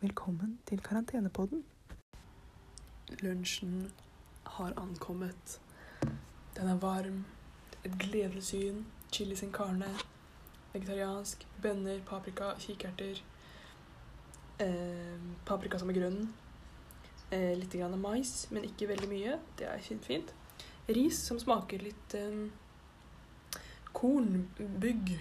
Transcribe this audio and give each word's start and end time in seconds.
Velkommen 0.00 0.58
til 0.66 0.80
karantenepodden. 0.80 1.64
Lunsjen 3.20 3.92
har 4.46 4.72
ankommet. 4.76 5.60
Den 6.56 6.68
er 6.68 6.78
varm. 6.78 7.24
Et 7.84 7.92
gledelig 7.98 8.42
syn. 8.42 8.84
Chili 9.12 9.36
sin 9.36 9.52
carne. 9.52 9.94
Vegetariansk. 10.72 11.46
Bønner, 11.62 12.00
paprika, 12.06 12.50
kikerter. 12.58 13.22
Eh, 14.60 15.20
paprika 15.46 15.78
som 15.78 15.90
er 15.90 15.94
grønn. 15.94 16.34
Eh, 17.32 17.56
litt 17.56 17.72
grann 17.72 17.96
mais, 18.00 18.46
men 18.52 18.66
ikke 18.68 18.90
veldig 18.90 19.08
mye. 19.08 19.38
Det 19.56 19.64
er 19.64 19.80
fint. 19.80 20.04
fint. 20.04 20.32
Ris 20.92 21.16
som 21.24 21.38
smaker 21.40 21.80
litt 21.80 22.14
eh, 22.18 22.42
kornbygg 23.96 25.14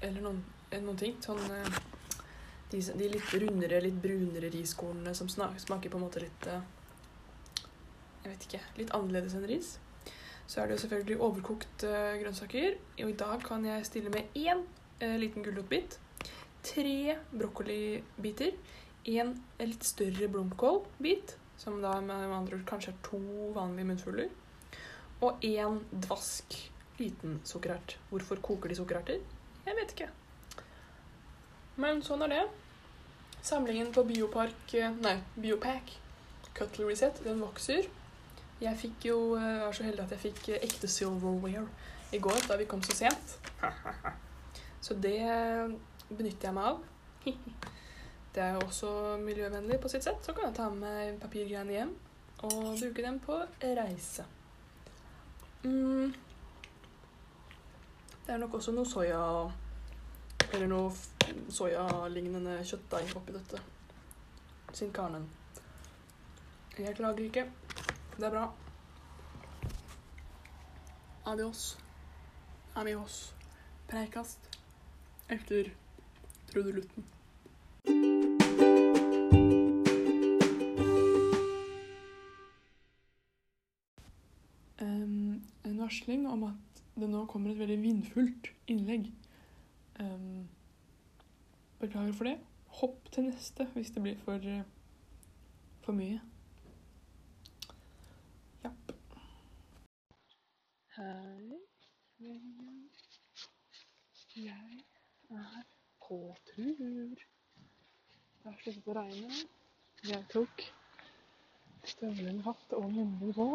eller 0.00 0.22
noen, 0.24 0.38
eh, 0.70 0.80
noen 0.80 0.96
ting. 0.96 1.18
Sånn 1.20 1.42
eh, 1.52 1.74
de, 2.72 2.80
de 2.80 3.10
litt 3.12 3.34
rundere, 3.34 3.82
litt 3.84 3.98
brunere 4.00 4.48
riskornene 4.54 5.12
som 5.18 5.28
smaker 5.28 5.92
på 5.92 5.98
en 5.98 6.04
måte 6.06 6.22
litt 6.24 6.48
eh, 6.48 6.64
Jeg 8.22 8.30
vet 8.30 8.46
ikke. 8.48 8.60
Litt 8.78 8.94
annerledes 8.96 9.36
enn 9.36 9.44
ris. 9.50 9.74
Så 10.48 10.62
er 10.62 10.70
det 10.70 10.78
jo 10.78 10.82
selvfølgelig 10.86 11.18
overkokt 11.26 11.84
eh, 11.84 12.14
grønnsaker. 12.22 12.78
Og 13.02 13.12
i 13.12 13.18
dag 13.24 13.44
kan 13.44 13.66
jeg 13.68 13.88
stille 13.90 14.14
med 14.14 14.32
én 14.40 14.64
liten 15.20 15.44
gulrotbit. 15.44 15.98
Tre 16.64 17.18
brokkolibiter. 17.28 18.56
En 19.08 19.36
litt 19.60 19.84
større 19.86 20.26
blomkålbit, 20.32 21.36
som 21.58 21.80
da 21.82 21.96
med 22.00 22.32
andre 22.32 22.58
ord 22.58 22.66
kanskje 22.68 22.94
er 22.94 23.02
to 23.06 23.18
vanlige 23.56 23.90
munnfuller. 23.90 24.30
Og 25.20 25.42
én 25.42 25.80
dvask 25.90 26.54
liten 26.98 27.40
sukkerert. 27.44 27.96
Hvorfor 28.10 28.38
koker 28.42 28.70
de 28.70 28.78
sukkererter? 28.78 29.20
Jeg 29.66 29.78
vet 29.78 29.94
ikke. 29.94 30.08
Men 31.78 32.02
sånn 32.06 32.22
er 32.26 32.34
det. 32.34 32.42
Samlingen 33.42 33.90
på 33.94 34.02
Biopark 34.06 34.74
eh, 34.74 34.90
Nei, 35.02 35.18
Biopack 35.38 35.92
Cutlery 36.58 36.96
Set, 36.98 37.20
den 37.24 37.42
vokser. 37.42 37.86
Jeg 38.58 38.78
fikk 38.80 39.10
jo 39.10 39.18
eh, 39.38 39.60
var 39.62 39.76
så 39.76 39.86
heldig 39.86 40.06
at 40.06 40.14
jeg 40.16 40.24
fikk 40.28 40.48
eh, 40.54 40.64
ekte 40.66 40.90
silverware 40.90 41.66
i 42.14 42.18
går, 42.22 42.40
da 42.48 42.56
vi 42.58 42.66
kom 42.70 42.82
så 42.82 42.96
sent. 42.98 43.36
Så 44.80 44.94
det 44.94 45.18
benytter 46.08 46.48
jeg 46.48 46.54
meg 46.54 46.68
av. 46.70 46.78
Det 48.34 48.42
er 48.42 48.54
jo 48.54 48.66
også 48.66 48.90
miljøvennlig 49.22 49.80
på 49.80 49.88
sitt 49.88 50.04
sett. 50.04 50.20
Så 50.24 50.32
kan 50.32 50.48
jeg 50.48 50.56
ta 50.58 50.68
med 50.70 51.18
papirgreiene 51.22 51.72
hjem 51.72 51.94
og 52.46 52.78
bruke 52.78 53.02
dem 53.02 53.18
på 53.24 53.38
reise. 53.62 54.24
Mm. 55.64 56.12
Det 58.26 58.34
er 58.34 58.38
nok 58.38 58.54
også 58.54 58.72
noe 58.76 58.86
soya 58.86 59.18
Eller 60.52 60.68
noe 60.70 60.92
soyalignende 61.52 62.60
kjøttdeig 62.64 63.16
oppi 63.18 63.34
dette. 63.34 63.60
Sin 64.72 64.92
karnen. 64.92 65.26
Jeg 66.78 66.94
klager 66.96 67.24
ikke. 67.24 67.44
Det 68.16 68.24
er 68.24 68.30
bra. 68.30 68.46
Adios. 71.26 71.78
Amios. 72.74 73.34
Preikast. 73.90 74.48
Etter 75.28 75.70
trudelutten. 76.52 77.04
Em, 84.80 85.42
en 85.64 85.78
varsling 85.78 86.28
om 86.28 86.44
at 86.44 86.84
det 86.98 87.08
nå 87.10 87.24
kommer 87.30 87.50
et 87.50 87.58
veldig 87.58 87.80
vindfullt 87.82 88.52
innlegg. 88.70 89.10
Beklager 91.80 92.12
for 92.12 92.24
det. 92.24 92.38
Hopp 92.66 93.12
til 93.12 93.24
neste 93.24 93.64
hvis 93.74 93.90
det 93.90 94.02
blir 94.02 94.16
for, 94.24 94.34
eh, 94.34 94.62
for 95.80 95.92
mye. 95.92 96.20
Japp. 98.64 98.92
Hei. 100.96 101.58
Jeg 104.36 104.84
er 105.30 105.62
på 106.08 106.36
tur. 106.46 107.37
Det 108.42 108.52
har 108.52 108.58
sluttet 108.62 108.88
å 108.88 108.94
regne. 108.94 109.38
Jeg 110.06 110.24
tok 110.32 110.62
støvlene 111.90 112.44
hatt 112.44 112.74
og 112.78 112.84
munnbind 112.92 113.34
på. 113.34 113.46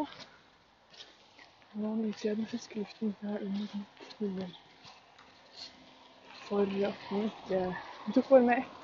Nå 1.74 1.92
nyter 2.00 2.28
jeg 2.28 2.38
den 2.40 2.48
friske 2.50 2.82
luften 2.82 3.14
fra 3.20 3.38
under 3.38 3.78
mitt 3.78 4.12
hode. 4.18 4.48
For 6.48 6.74
at 6.90 7.06
den 7.08 7.30
ikke 7.30 7.60
Jeg 7.60 8.14
tok 8.14 8.28
bare 8.28 8.42
med 8.50 8.58
ett. 8.58 8.82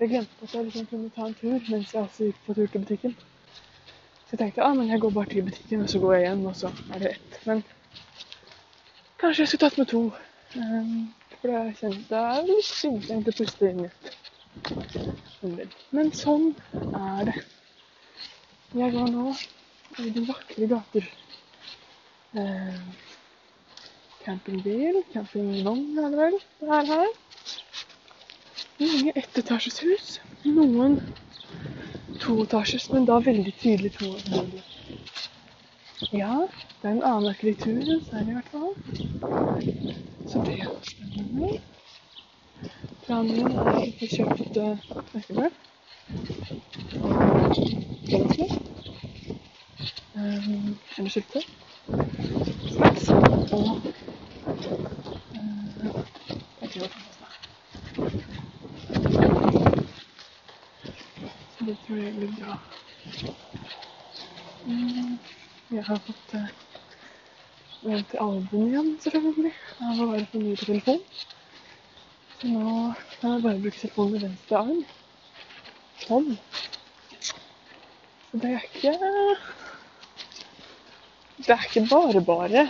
Jeg 0.00 0.08
glemte 0.08 0.46
at 0.46 0.54
jeg 0.54 0.64
liksom 0.64 0.86
kunne 0.86 1.10
ta 1.18 1.26
en 1.28 1.34
tur 1.42 1.68
mens 1.68 1.92
jeg 1.94 2.02
også 2.02 2.30
gikk 2.30 2.40
på 2.46 2.54
tur 2.56 2.66
til 2.66 2.86
butikken. 2.86 3.16
Så 3.18 4.32
jeg 4.32 4.38
tenkte 4.40 4.64
ah, 4.64 4.74
men 4.74 4.88
jeg 4.88 5.00
går 5.00 5.10
bare 5.18 5.30
til 5.34 5.44
butikken, 5.44 5.82
og 5.84 5.90
så 5.92 6.00
går 6.00 6.14
jeg 6.14 6.26
hjem, 6.28 6.46
og 6.46 6.56
så 6.56 6.72
er 6.94 7.04
det 7.04 7.12
ett. 7.12 7.38
Men 7.46 7.62
kanskje 9.20 9.42
jeg 9.42 9.52
skulle 9.52 9.68
tatt 9.68 9.78
med 9.78 9.92
to. 9.92 10.02
Um, 10.56 11.14
for 11.36 11.52
jeg 11.52 11.76
kjente 11.82 12.08
det 12.08 12.24
er 12.32 12.42
litt 12.48 13.32
å 13.34 13.38
puste 13.42 13.70
inn 13.70 13.84
i 13.84 13.90
et 13.92 14.00
munnbind. 14.00 14.21
Men 15.96 16.12
sånn 16.16 16.52
er 16.72 17.24
det. 17.28 17.38
Jeg 18.78 18.94
går 18.94 19.10
nå 19.12 19.32
i 20.00 20.10
de 20.14 20.22
vakre 20.28 20.68
gater. 20.70 21.08
Eh, 22.32 22.78
campingbil, 24.24 25.02
campingvogn 25.12 25.98
er 25.98 26.14
det 26.14 26.20
vel 26.20 26.38
det 26.60 26.70
er 26.78 26.92
her. 26.92 27.10
Mange 28.82 29.12
ettetasjeshus. 29.20 30.14
Noen 30.46 30.96
toetasjes, 32.22 32.88
men 32.94 33.04
da 33.10 33.18
veldig 33.22 33.52
tydelig 33.60 33.92
to. 33.98 34.14
Ja, 36.12 36.46
det 36.80 36.88
er 36.88 36.94
en 36.94 37.04
annen 37.06 37.28
arkitektur 37.30 37.82
enn 37.82 38.02
Sverige 38.08 38.32
i 38.32 38.38
hvert 38.38 38.50
fall. 38.54 38.74
Så 40.30 40.42
det 40.46 40.56
er 40.62 40.72
spennende. 40.88 41.52
Planen 43.06 43.32
min 43.32 43.56
er 43.56 43.72
å 43.74 43.86
få 43.98 44.10
kjøpt 44.16 44.60
knekkebrød. 45.10 45.62
Grønnsaker. 48.08 48.58
Um, 50.14 50.78
eller 50.98 51.10
syltetøy. 51.10 51.42
Snacks. 52.68 53.08
Og 53.08 53.80
uh, 55.34 56.02
jeg 56.60 56.70
tror 56.70 56.88
Så 61.50 61.64
det 61.66 61.76
tror 61.86 61.96
jeg 61.96 62.14
blir 62.16 62.34
bra. 62.40 62.58
Mm, 64.66 65.18
jeg 65.70 65.84
har 65.84 65.98
fått 66.06 66.34
uh, 66.34 66.48
en 67.82 68.04
til 68.04 68.18
album 68.20 68.66
igjen, 68.66 68.98
selvfølgelig. 69.00 69.54
Jeg 69.80 69.96
har 69.96 70.06
bare 70.06 70.26
for 70.26 70.38
mye 70.38 70.56
på 70.56 70.64
telefon. 70.64 71.00
Nå 72.42 72.92
kan 73.20 73.32
jeg 73.36 73.42
bare 73.42 73.58
bruke 73.62 73.78
telefonen 73.78 74.12
med 74.12 74.22
venstre 74.24 74.56
arm. 74.58 74.78
Sånn. 76.02 76.32
Så 78.30 78.40
det 78.42 78.48
er 78.56 78.64
ikke 78.66 78.94
Det 81.36 81.54
er 81.54 81.66
ikke 81.68 81.82
bare 81.90 82.22
bare 82.26 82.64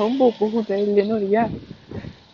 å 0.00 0.06
bo 0.16 0.30
på 0.38 0.48
hotell 0.54 0.96
i 0.96 1.04
Norge. 1.08 1.44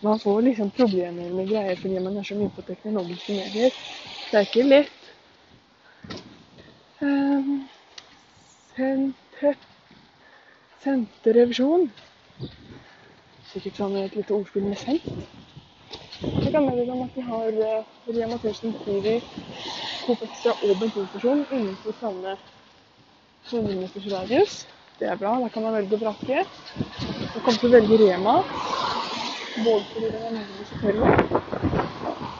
Man 0.06 0.22
får 0.22 0.38
liksom 0.46 0.70
problemer 0.76 1.34
med 1.34 1.50
greier 1.50 1.80
fordi 1.80 2.04
man 2.06 2.20
er 2.22 2.28
så 2.30 2.38
mye 2.38 2.54
på 2.54 2.62
teknologiske 2.68 3.34
medier. 3.40 3.74
Det 4.30 4.38
er 4.38 4.46
ikke 4.46 4.68
lett. 4.68 5.10
Um, 7.02 7.66
sendte, 8.76 9.56
sendte 10.86 11.34
revisjon. 11.34 11.90
Sikkert 13.50 13.82
sånn 13.82 13.98
et 14.04 14.14
lite 14.14 14.38
ordspill 14.38 14.70
med 14.70 14.78
sendt. 14.78 15.10
Jeg 16.22 16.52
kan 16.52 16.64
melde 16.66 16.92
om 16.92 17.02
at 17.02 17.08
de 17.14 17.22
har 17.22 17.44
Rema 18.08 18.34
1000 18.34 18.74
Kiwi, 18.84 19.20
Coop 20.06 20.22
Extra 20.22 20.50
og 20.50 20.78
bensinstasjon 20.80 21.46
innenfor 21.50 21.92
samme 22.00 22.36
100 23.50 23.76
meters 23.80 24.06
radius. 24.14 24.68
Det 24.98 25.08
er 25.08 25.16
bra. 25.16 25.38
Da 25.40 25.48
kan 25.48 25.62
man 25.62 25.74
velge 25.74 25.96
å 25.96 26.00
vrake. 26.02 26.44
Jeg 27.34 27.42
kommer 27.44 27.60
til 27.60 27.68
å 27.68 27.72
velge 27.76 27.98
Rema. 28.02 28.34
Både 29.64 29.84
fordi 29.92 30.08
den 30.12 30.22
er 30.26 30.30
nærmest 30.36 30.72
hotellet, 30.76 31.10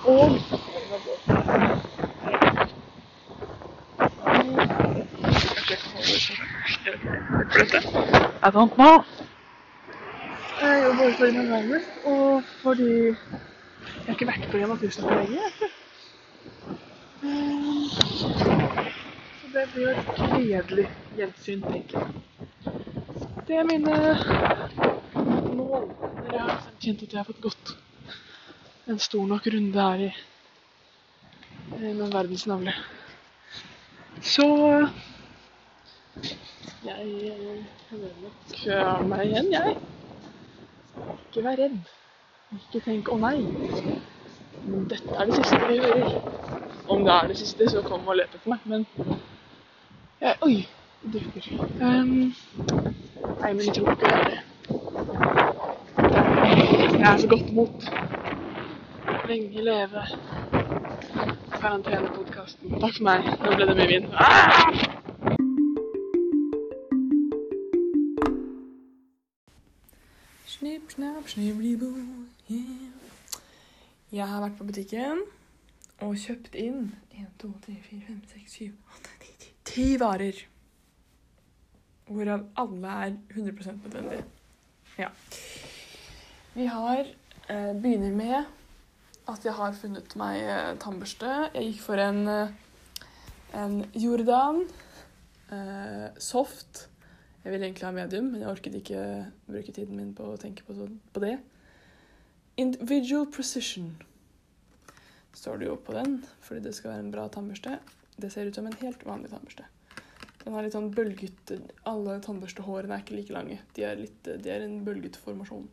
og 0.05 0.29
I 8.43 8.51
don't 8.51 8.75
know. 8.77 8.97
det. 8.99 9.05
For. 10.59 10.67
Jeg 10.67 10.83
jobber 10.85 11.05
også 11.05 11.25
i 11.25 11.33
nærmest, 11.33 11.91
og 12.05 12.43
fordi 12.63 13.17
jeg 14.01 14.07
har 14.07 14.17
ikke 14.17 14.27
vært 14.31 14.47
på 14.51 14.59
Rema 14.59 14.75
1000 14.75 15.05
på 15.05 15.15
lenge. 15.19 15.45
Så 19.41 19.53
det 19.53 19.65
blir 19.73 19.83
jo 19.85 19.91
et 19.93 20.11
gledelig 20.17 20.87
gjensyn, 21.19 21.63
tenker 21.67 21.99
jeg. 21.99 22.09
Det 23.49 23.59
er 23.59 23.67
mine 23.69 23.97
mål 25.59 25.89
jeg 26.31 26.41
har 26.41 26.59
kjent 26.81 27.03
at 27.03 27.13
jeg 27.13 27.19
har 27.19 27.29
fått 27.29 27.43
gått 27.45 27.73
en 28.91 28.99
stor 29.03 29.27
nok 29.27 29.47
runde 29.53 29.87
her 29.87 30.05
i 30.07 31.93
noen 31.95 32.13
verdensnavle. 32.15 32.75
Så 34.23 34.47
jeg 36.87 37.07
hører 37.91 38.19
nok 38.25 39.09
meg 39.13 39.27
igjen, 39.29 39.51
jeg. 39.55 39.79
Ikke 41.31 41.45
vær 41.47 41.61
redd. 41.61 41.81
Ikke 42.51 42.81
tenk 42.85 43.09
'å 43.09 43.17
nei'. 43.17 43.47
Dette 44.91 45.15
er 45.15 45.25
det 45.25 45.35
siste 45.35 45.59
vi 45.69 45.79
hører. 45.79 46.21
Om 46.89 47.05
det 47.05 47.13
er 47.13 47.27
det 47.27 47.37
siste, 47.37 47.71
så 47.71 47.83
kom 47.83 48.09
og 48.09 48.17
løp 48.17 48.35
etter 48.35 48.51
meg. 48.51 48.59
Men 48.65 48.87
jeg, 50.21 50.35
Oi! 50.43 50.69
Dukker. 51.13 51.47
Um, 51.81 52.35
nei, 53.41 53.53
men 53.53 53.61
jeg 53.61 53.75
tror 53.75 53.91
ikke 53.93 54.07
det 54.07 54.13
er 54.13 54.25
det. 54.25 54.41
Jeg 56.99 57.13
er 57.13 57.17
så 57.17 57.29
godt 57.29 57.53
mot. 57.53 57.87
Lenge 59.29 59.65
leve 59.65 60.03
karantenepodkasten. 61.61 62.81
Takk 62.81 62.97
for 62.97 63.03
meg. 63.03 63.31
Nå 63.45 63.55
ble 63.55 63.71
det 63.71 63.77
mye 63.79 63.89
vin. 63.93 64.11
Ah! 64.13 64.91
Snipp, 70.51 70.91
snapp, 70.93 71.29
snibblibo, 71.29 71.95
yeah. 71.97 72.30
Jeg 72.51 74.27
har 74.27 74.41
vært 74.43 74.57
på 74.59 74.67
butikken 74.67 75.21
og 76.03 76.17
kjøpt 76.19 76.57
inn 76.59 76.89
1, 77.15 77.29
2, 77.39 77.51
3, 77.67 77.75
4, 77.85 78.01
5, 78.09 78.17
6, 78.33 78.55
7, 78.57 78.73
8, 78.97 79.13
9, 79.21 79.35
10 79.39 79.51
10 79.71 80.01
varer. 80.03 80.41
Hvorav 82.11 82.49
alle 82.59 82.95
er 83.05 83.13
100% 83.37 83.85
nødvendige. 83.85 84.25
Ja. 84.99 85.13
Vi 86.55 86.67
har 86.67 87.05
eh, 87.05 87.75
Begynner 87.83 88.17
med 88.17 88.45
at 89.31 89.47
jeg 89.47 89.55
har 89.55 89.77
funnet 89.79 90.17
meg 90.19 90.41
eh, 90.43 90.73
tannbørste. 90.83 91.31
Jeg 91.55 91.69
gikk 91.69 91.85
for 91.85 92.03
en, 92.03 92.25
eh, 92.27 93.07
en 93.63 93.79
Jordan 93.95 94.65
eh, 95.55 96.09
soft. 96.19 96.89
Jeg 97.45 97.53
ville 97.53 97.71
egentlig 97.71 97.87
ha 97.87 97.95
medium, 97.95 98.33
men 98.33 98.43
jeg 98.43 98.51
orket 98.51 98.75
ikke 98.81 99.07
bruke 99.47 99.73
tiden 99.73 99.97
min 99.97 100.15
på 100.19 100.33
å 100.33 100.41
tenke 100.41 100.67
på, 100.67 100.75
på 101.15 101.23
det. 101.23 101.37
Individual 102.57 103.27
precision 103.33 103.93
står 105.35 105.59
det 105.59 105.69
jo 105.69 105.77
på 105.77 105.95
den, 105.95 106.21
fordi 106.43 106.65
det 106.65 106.75
skal 106.75 106.95
være 106.95 107.05
en 107.07 107.13
bra 107.15 107.29
tannbørste. 107.29 107.79
Det 108.21 108.33
ser 108.33 108.49
ut 108.49 108.55
som 108.55 108.67
en 108.67 108.81
helt 108.83 109.05
vanlig 109.07 109.31
tannbørste. 109.31 109.67
Den 110.41 110.57
har 110.57 110.65
litt 110.65 110.75
sånn 110.75 110.93
bølgete 110.97 111.59
Alle 111.89 112.17
tannbørstehårene 112.25 112.97
er 112.97 113.05
ikke 113.05 113.17
like 113.19 113.35
lange. 113.37 113.59
De 113.77 113.85
er, 113.85 113.99
litt, 114.01 114.25
de 114.25 114.53
er 114.53 114.65
en 114.65 114.81
bølgete 114.85 115.21
formasjon. 115.21 115.69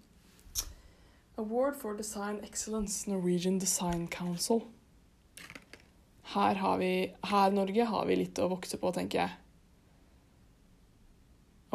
Award 1.37 1.77
for 1.79 1.97
Design 1.97 2.39
Excellence, 2.43 3.09
Norwegian 3.09 3.59
Design 3.59 4.07
Council. 4.07 4.63
Her 6.33 6.55
har 6.55 6.77
vi 6.81 7.13
Her, 7.23 7.51
Norge, 7.51 7.85
har 7.85 8.07
vi 8.09 8.19
litt 8.19 8.39
å 8.39 8.49
vokse 8.51 8.79
på, 8.81 8.91
tenker 8.95 9.23
jeg. 9.23 9.35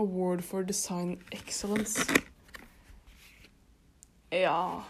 Award 0.02 0.42
for 0.44 0.66
Design 0.66 1.18
Excellence. 1.32 2.04
Ja 4.32 4.82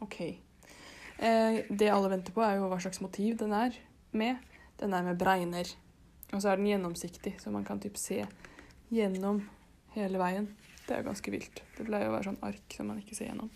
OK. 0.00 0.20
Eh, 0.20 1.64
det 1.68 1.90
alle 1.90 2.08
venter 2.08 2.32
på, 2.32 2.42
er 2.44 2.58
jo 2.58 2.68
hva 2.68 2.80
slags 2.80 3.00
motiv 3.04 3.36
den 3.40 3.52
er 3.56 3.76
med. 4.16 4.40
Den 4.80 4.94
er 4.96 5.04
med 5.04 5.18
bregner. 5.20 5.68
Og 6.30 6.40
så 6.40 6.52
er 6.52 6.60
den 6.60 6.70
gjennomsiktig, 6.70 7.34
så 7.40 7.52
man 7.52 7.64
kan 7.64 7.80
typ 7.80 7.98
se 8.00 8.22
gjennom 8.92 9.42
hele 9.96 10.20
veien. 10.20 10.48
Det 10.86 10.94
er 10.94 11.02
jo 11.02 11.10
ganske 11.10 11.32
vilt. 11.34 11.62
Det 11.76 11.86
pleier 11.86 12.08
å 12.08 12.14
være 12.14 12.30
sånn 12.30 12.40
ark 12.46 12.76
som 12.76 12.88
man 12.90 13.00
ikke 13.02 13.16
ser 13.18 13.30
gjennom. 13.30 13.50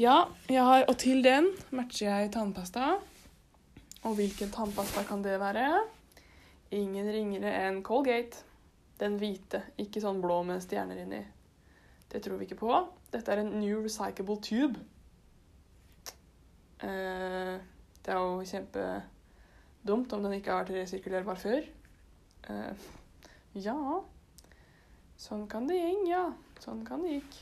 Ja, 0.00 0.16
har, 0.48 0.86
og 0.88 0.96
til 1.02 1.20
den 1.24 1.50
matcher 1.76 2.08
jeg 2.08 2.32
tannpasta. 2.32 2.94
Og 4.08 4.16
hvilken 4.16 4.50
tannpasta 4.54 5.04
kan 5.08 5.20
det 5.24 5.36
være? 5.42 5.66
Ingen 6.72 7.12
ringere 7.12 7.52
enn 7.66 7.82
Colgate. 7.84 8.44
Den 9.00 9.18
hvite, 9.20 9.66
ikke 9.82 10.00
sånn 10.00 10.22
blå 10.22 10.40
med 10.46 10.62
stjerner 10.64 11.04
inni. 11.04 11.20
Det 12.08 12.22
tror 12.24 12.40
vi 12.40 12.48
ikke 12.48 12.60
på. 12.60 12.72
Dette 13.12 13.32
er 13.32 13.42
en 13.42 13.52
New 13.60 13.82
Recyclable 13.84 14.38
Tube. 14.40 14.80
Eh, 16.82 17.54
det 18.02 18.14
er 18.14 18.18
jo 18.18 18.42
kjempedumt 18.48 20.12
om 20.16 20.24
den 20.24 20.38
ikke 20.38 20.50
har 20.50 20.64
vært 20.64 20.74
resirkulerbar 20.78 21.38
før. 21.38 21.62
Eh, 22.50 22.88
ja 23.62 23.76
Sånn 25.22 25.44
kan 25.46 25.68
det 25.68 25.76
gjeng, 25.76 26.06
ja. 26.08 26.24
Sånn 26.62 26.80
kan 26.86 27.04
det 27.04 27.18
gikk. 27.18 27.40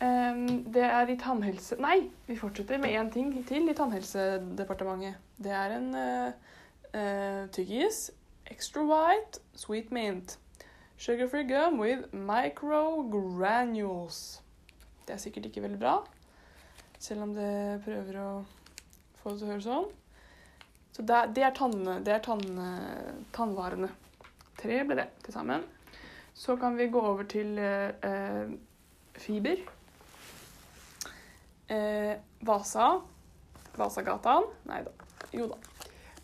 det 0.00 0.82
er 0.82 1.10
i 1.12 1.18
tannhelse... 1.20 1.76
Nei, 1.78 2.08
vi 2.26 2.34
fortsetter 2.40 2.80
med 2.80 2.96
én 2.96 3.10
ting 3.12 3.28
til 3.46 3.68
i 3.68 3.74
Tannhelsedepartementet. 3.76 5.20
Det 5.38 5.52
er 5.54 5.74
en 5.76 5.90
uh, 5.94 7.44
tyggis. 7.54 8.08
Extra 8.50 8.82
white, 8.88 9.44
sweet 9.54 9.92
mint. 9.94 10.38
Sugar-free 11.00 11.46
gum 11.48 11.78
with 11.80 12.12
micro 12.12 13.02
granules. 13.08 14.42
Det 15.06 15.14
er 15.14 15.22
sikkert 15.22 15.46
ikke 15.48 15.62
veldig 15.64 15.78
bra. 15.80 15.94
Selv 17.00 17.24
om 17.24 17.32
det 17.32 17.80
prøver 17.86 18.18
å 18.20 18.28
få 19.22 19.32
det 19.32 19.38
til 19.40 19.46
å 19.46 19.52
høres 19.54 19.64
sånn. 19.64 19.86
Så 20.92 21.04
det, 21.08 21.22
det 21.38 21.46
er, 21.46 21.54
tann, 21.56 21.78
det 22.04 22.12
er 22.12 22.20
tann, 22.20 22.44
tannvarene. 23.32 23.88
Tre 24.60 24.82
ble 24.84 24.98
det 24.98 25.06
til 25.24 25.32
sammen. 25.38 25.64
Så 26.36 26.58
kan 26.60 26.76
vi 26.76 26.90
gå 26.92 27.00
over 27.00 27.24
til 27.32 27.56
eh, 27.56 28.52
fiber. 29.16 29.64
Eh, 31.72 32.12
Vasa. 32.44 32.90
Vasagataen. 33.80 34.52
Nei 34.68 34.84
da. 34.84 34.92
Jo 35.32 35.48
da. 35.48 35.62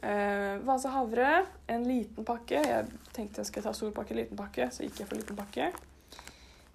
Eh, 0.05 0.61
Vasa 0.69 0.93
havre, 0.99 1.46
en 1.73 1.88
liten 1.88 2.28
pakke. 2.28 2.61
Jeg 2.61 3.06
tenkte 3.17 3.43
jeg 3.43 3.51
skal 3.51 3.67
ta 3.67 3.73
stor 3.77 3.93
pakke, 3.97 4.17
liten 4.17 4.39
pakke, 4.39 4.69
så 4.73 4.85
gikk 4.85 5.03
jeg 5.03 5.11
for 5.11 5.21
liten 5.21 5.39
pakke. 5.39 5.71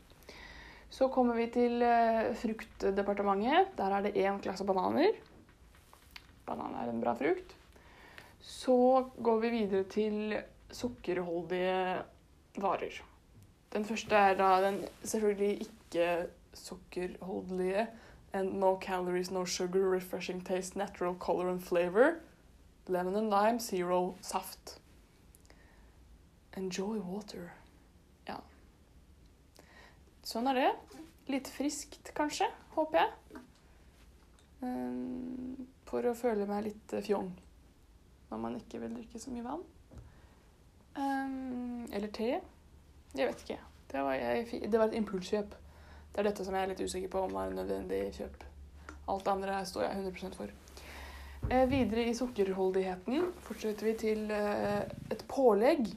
Så 0.91 1.07
kommer 1.09 1.35
vi 1.39 1.47
til 1.53 1.81
eh, 1.81 2.35
fruktdepartementet. 2.37 3.73
Der 3.79 3.97
er 3.97 4.01
det 4.05 4.17
én 4.21 4.41
klasse 4.43 4.65
bananer. 4.67 5.13
Banan 6.45 6.75
er 6.77 6.89
en 6.91 7.01
bra 7.01 7.13
frukt. 7.17 7.57
Så 8.37 9.09
går 9.17 9.41
vi 9.41 9.49
videre 9.57 9.83
til 9.89 10.37
sukkerholdige 10.69 12.03
varer. 12.61 13.14
Den 13.75 13.85
første 13.85 14.15
er 14.15 14.39
da 14.39 14.49
den 14.63 14.81
selvfølgelig 15.03 15.67
ikke 15.67 16.09
sukkerholdelige. 16.55 17.87
and 18.35 18.59
no 18.59 18.77
calories, 18.81 19.31
no 19.31 19.45
sugar, 19.45 19.89
refreshing 19.89 20.41
taste, 20.41 20.75
natural 20.75 21.15
color 21.15 21.49
and 21.49 21.63
flavor. 21.63 22.19
Lemon 22.87 23.15
and 23.15 23.29
lime, 23.29 23.59
zero 23.59 24.15
saft. 24.21 24.79
Enjoy 26.57 26.99
water. 26.99 27.53
Ja. 28.27 28.41
Sånn 30.23 30.51
er 30.51 30.59
det. 30.59 30.71
Litt 31.31 31.47
friskt, 31.49 32.11
kanskje, 32.17 32.49
håper 32.75 33.01
jeg. 33.01 33.39
Um, 34.59 35.67
for 35.87 36.03
å 36.03 36.13
føle 36.17 36.47
meg 36.49 36.67
litt 36.67 36.93
eh, 36.95 37.03
fjong 37.05 37.27
når 38.31 38.39
man 38.41 38.55
ikke 38.57 38.79
vil 38.81 38.95
drikke 38.97 39.19
så 39.21 39.31
mye 39.31 39.45
vann. 39.45 39.63
Um, 40.95 41.85
eller 41.93 42.11
te. 42.11 42.33
Jeg 43.15 43.29
vet 43.29 43.45
ikke. 43.45 43.59
Det 43.91 44.01
var, 44.03 44.13
jeg, 44.19 44.71
det 44.71 44.79
var 44.79 44.89
et 44.89 44.97
impulskjøp. 44.99 45.55
Det 46.11 46.21
er 46.21 46.27
dette 46.29 46.45
som 46.47 46.55
jeg 46.55 46.65
er 46.65 46.71
litt 46.71 46.83
usikker 46.83 47.11
på 47.11 47.21
om 47.25 47.33
var 47.35 47.49
en 47.51 47.57
nødvendig 47.59 48.01
kjøp. 48.17 48.43
Alt 49.11 49.25
det 49.25 49.31
andre 49.31 49.59
står 49.67 49.85
jeg 49.85 50.05
100 50.05 50.37
for. 50.37 50.53
Eh, 51.49 51.65
videre 51.69 52.07
i 52.09 52.13
sukkerholdigheten 52.17 53.27
fortsetter 53.45 53.85
vi 53.85 53.93
til 54.01 54.31
eh, 54.33 54.81
et 55.13 55.21
pålegg 55.29 55.91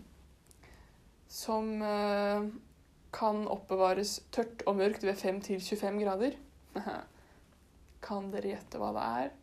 som 1.28 1.70
eh, 1.80 2.48
kan 3.14 3.46
oppbevares 3.48 4.18
tørt 4.34 4.64
og 4.68 4.76
mørkt 4.82 5.06
ved 5.08 5.16
5-25 5.16 6.02
grader. 6.04 6.36
kan 8.06 8.30
dere 8.32 8.54
gjette 8.54 8.80
hva 8.80 8.92
det 8.96 9.06
er? 9.24 9.36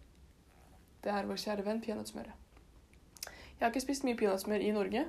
Det 1.06 1.14
er 1.14 1.30
vår 1.30 1.42
kjære 1.42 1.66
venn 1.66 1.82
peanøttsmøret. 1.82 2.44
Jeg 3.26 3.64
har 3.64 3.72
ikke 3.72 3.86
spist 3.88 4.06
mye 4.06 4.20
peanøttsmør 4.20 4.62
i 4.62 4.74
Norge, 4.76 5.06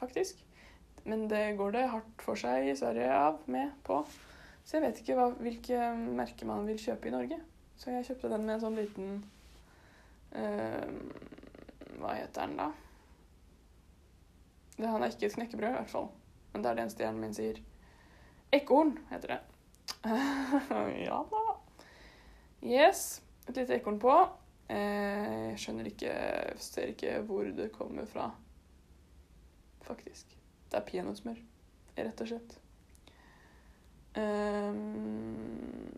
faktisk. 0.00 0.40
Men 1.04 1.28
det 1.30 1.56
går 1.58 1.72
det 1.76 1.86
hardt 1.92 2.24
for 2.24 2.38
seg 2.38 2.68
i 2.68 2.76
Sverige 2.76 3.12
av 3.16 3.40
med 3.50 3.72
på. 3.86 4.02
Så 4.64 4.76
jeg 4.76 4.84
vet 4.84 5.00
ikke 5.02 5.16
hva, 5.18 5.30
hvilke 5.40 5.90
merker 5.96 6.48
man 6.50 6.68
vil 6.68 6.80
kjøpe 6.80 7.08
i 7.08 7.14
Norge. 7.14 7.40
Så 7.80 7.94
jeg 7.94 8.06
kjøpte 8.10 8.30
den 8.32 8.44
med 8.44 8.58
en 8.58 8.62
sånn 8.62 8.76
liten 8.76 9.12
uh, 10.36 10.90
Hva 12.00 12.12
heter 12.18 12.44
den, 12.44 12.58
da? 12.60 12.68
Det, 14.76 14.88
han 14.88 15.02
er 15.02 15.12
ikke 15.12 15.28
et 15.30 15.36
knekkebrød, 15.38 15.72
i 15.72 15.78
hvert 15.78 15.92
fall. 15.92 16.10
Men 16.52 16.62
det 16.62 16.70
er 16.70 16.76
det 16.76 16.84
eneste 16.84 17.04
hjernen 17.04 17.24
min 17.24 17.36
sier. 17.36 17.58
Ekorn 18.56 18.94
heter 19.10 19.34
det. 19.34 19.40
ja 21.06 21.22
da. 21.32 21.42
Yes. 22.64 23.20
Et 23.48 23.56
lite 23.56 23.76
ekorn 23.80 24.00
på. 24.00 24.14
Eh, 24.70 25.50
jeg 25.50 25.58
skjønner 25.58 25.88
ikke 25.90 26.12
Ser 26.62 26.92
ikke 26.92 27.16
hvor 27.26 27.48
det 27.56 27.72
kommer 27.74 28.06
fra, 28.06 28.28
faktisk. 29.82 30.39
Det 30.70 30.78
er 30.78 30.86
peanøttsmør, 30.86 31.38
rett 31.98 32.22
og 32.22 32.30
slett. 32.30 32.56
Um, 34.18 35.90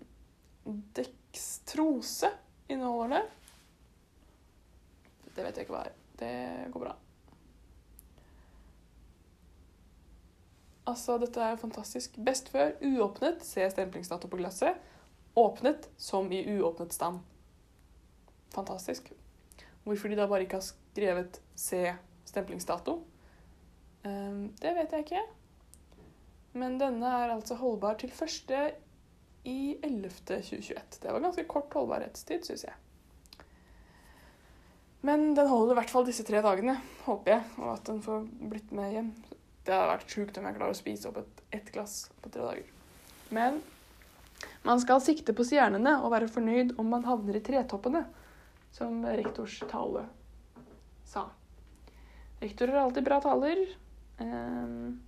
dekstrose 0.97 2.31
inneholder 2.73 3.19
det. 3.19 3.23
Det 5.33 5.45
vet 5.45 5.57
jeg 5.57 5.67
ikke 5.67 5.77
hva 5.77 5.87
er. 5.87 5.97
Det 6.21 6.35
går 6.73 6.85
bra. 6.87 6.95
Altså, 10.87 11.17
dette 11.19 11.41
er 11.41 11.55
jo 11.55 11.63
fantastisk. 11.63 12.17
Best 12.27 12.49
før, 12.53 12.75
uåpnet, 12.83 13.45
se 13.47 13.69
stemplingsdato 13.71 14.29
på 14.29 14.41
glasset. 14.41 14.81
Åpnet 15.39 15.89
som 15.97 16.33
i 16.33 16.43
uåpnet 16.57 16.93
stand. 16.93 17.21
Fantastisk. 18.53 19.13
Hvorfor 19.85 20.09
de 20.09 20.19
da 20.19 20.27
bare 20.29 20.45
ikke 20.45 20.61
har 20.61 20.67
skrevet 20.67 21.41
'se 21.57 21.95
stemplingsdato', 22.27 23.01
det 24.03 24.73
vet 24.77 24.93
jeg 24.93 25.07
ikke. 25.07 25.25
Men 26.59 26.79
denne 26.81 27.09
er 27.23 27.33
altså 27.33 27.57
holdbar 27.61 27.97
til 28.01 28.13
første 28.13 28.73
i 29.49 29.75
11.2021. 29.83 30.99
Det 31.03 31.13
var 31.13 31.23
ganske 31.25 31.45
kort 31.51 31.73
holdbarhetstid, 31.75 32.45
syns 32.47 32.67
jeg. 32.69 32.75
Men 35.03 35.33
den 35.35 35.49
holder 35.51 35.75
i 35.75 35.79
hvert 35.81 35.91
fall 35.91 36.07
disse 36.07 36.23
tre 36.27 36.43
dagene, 36.45 36.77
håper 37.07 37.35
jeg, 37.35 37.47
og 37.59 37.73
at 37.73 37.89
den 37.89 38.03
får 38.05 38.27
blitt 38.53 38.71
med 38.77 38.93
hjem. 38.95 39.11
Det 39.67 39.75
hadde 39.75 39.91
vært 39.97 40.15
sjukt 40.15 40.39
om 40.39 40.47
jeg 40.47 40.59
klarer 40.59 40.75
å 40.75 40.79
spise 40.79 41.11
opp 41.11 41.19
et, 41.23 41.43
ett 41.59 41.73
glass 41.75 41.97
på 42.23 42.31
tre 42.31 42.45
dager. 42.45 42.69
Men 43.35 43.59
man 44.67 44.83
skal 44.83 45.03
sikte 45.03 45.35
på 45.35 45.47
stjernene 45.47 45.97
og 46.03 46.13
være 46.15 46.31
fornøyd 46.31 46.77
om 46.79 46.91
man 46.93 47.07
havner 47.07 47.39
i 47.39 47.43
tretoppene, 47.43 48.05
som 48.73 49.03
rektors 49.05 49.59
tale 49.71 50.05
sa. 51.07 51.27
Rektorer 52.43 52.77
har 52.77 52.87
alltid 52.87 53.07
bra 53.07 53.19
taler, 53.23 53.67
um, 54.23 55.01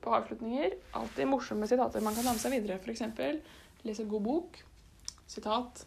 på 0.00 0.14
avslutninger. 0.16 0.74
Alltid 0.98 1.28
morsomme 1.28 1.68
sitater 1.68 2.04
man 2.04 2.14
kan 2.14 2.26
ta 2.26 2.34
med 2.34 2.42
seg 2.42 2.56
videre. 2.56 2.80
F.eks. 2.80 3.02
lese 3.86 4.08
god 4.10 4.26
bok. 4.26 4.62
Sitat 5.30 5.86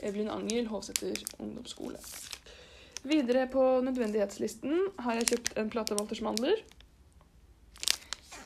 Evelyn 0.00 0.30
Angel, 0.32 0.66
Hovseter 0.66 1.16
ungdomsskole. 1.38 1.98
Videre 3.02 3.46
på 3.48 3.62
nødvendighetslisten 3.84 4.90
har 5.00 5.16
jeg 5.16 5.30
kjøpt 5.32 5.56
en 5.60 5.70
plate 5.72 5.96
Walters 5.96 6.20
mandler. 6.24 6.60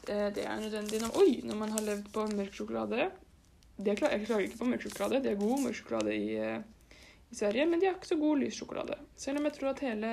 Eh, 0.09 0.29
det 0.37 0.45
er 0.45 0.61
nødvendig 0.61 1.01
når, 1.03 1.17
oi, 1.19 1.41
når 1.47 1.59
man 1.59 1.75
har 1.75 1.87
levd 1.87 2.11
på 2.15 2.27
mørk 2.35 2.55
sjokolade. 2.55 3.09
Jeg 3.85 3.99
klager 3.99 4.45
ikke 4.45 4.61
på 4.61 4.69
mørk 4.71 4.85
sjokolade. 4.87 5.23
Det 5.25 5.33
er 5.33 5.41
god 5.41 5.65
mørk 5.65 5.79
sjokolade 5.81 6.15
i, 6.15 6.37
eh, 6.39 7.01
i 7.31 7.35
Sverige, 7.35 7.67
men 7.67 7.81
de 7.81 7.89
har 7.89 7.97
ikke 7.99 8.13
så 8.13 8.21
god 8.21 8.45
lys 8.45 8.61
sjokolade. 8.61 8.99
Selv 9.17 9.41
om 9.41 9.49
jeg 9.49 9.57
tror 9.59 9.73
at 9.73 9.85
hele 9.89 10.13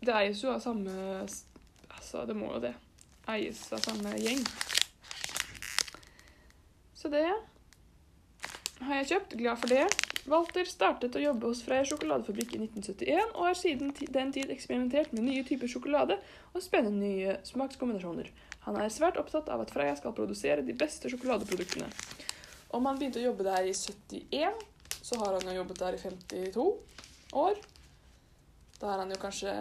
det 0.00 0.16
eies 0.16 0.42
jo 0.42 0.52
av 0.54 0.60
samme 0.64 0.92
Altså, 1.90 2.24
det 2.24 2.34
må 2.36 2.48
jo 2.54 2.60
det. 2.62 2.72
Eies 3.28 3.60
av 3.76 3.82
samme 3.84 4.14
gjeng. 4.16 4.40
Så 6.96 7.10
det 7.12 7.26
har 8.80 9.00
jeg 9.00 9.10
kjøpt. 9.10 9.36
Glad 9.40 9.60
for 9.60 9.72
det. 9.72 9.84
Walter 10.30 10.68
startet 10.68 11.16
å 11.16 11.22
jobbe 11.22 11.48
hos 11.50 11.62
Freia 11.64 11.84
sjokoladefabrikk 11.88 12.54
i 12.54 12.60
1971, 12.62 13.34
og 13.34 13.46
har 13.48 13.58
siden 13.58 13.92
den 14.14 14.32
tid 14.36 14.52
eksperimentert 14.52 15.14
med 15.16 15.26
nye 15.26 15.44
typer 15.48 15.70
sjokolade 15.70 16.18
og 16.52 16.64
spennende 16.64 17.00
nye 17.00 17.36
smakskombinasjoner. 17.48 18.30
Han 18.66 18.76
er 18.80 18.92
svært 18.92 19.18
opptatt 19.20 19.48
av 19.52 19.64
at 19.64 19.72
Freia 19.72 19.96
skal 19.98 20.14
produsere 20.16 20.64
de 20.64 20.76
beste 20.76 21.10
sjokoladeproduktene. 21.12 21.88
Om 22.76 22.86
han 22.86 23.00
begynte 23.00 23.22
å 23.22 23.28
jobbe 23.30 23.48
der 23.48 23.68
i 23.68 23.74
71, 23.74 24.64
så 25.00 25.20
har 25.22 25.38
han 25.38 25.48
jo 25.48 25.56
jobbet 25.62 25.80
der 25.80 25.96
i 25.96 26.02
52 26.02 26.66
år. 27.40 27.62
Da 28.80 28.92
er 28.92 29.02
han 29.02 29.12
jo 29.12 29.20
kanskje 29.20 29.56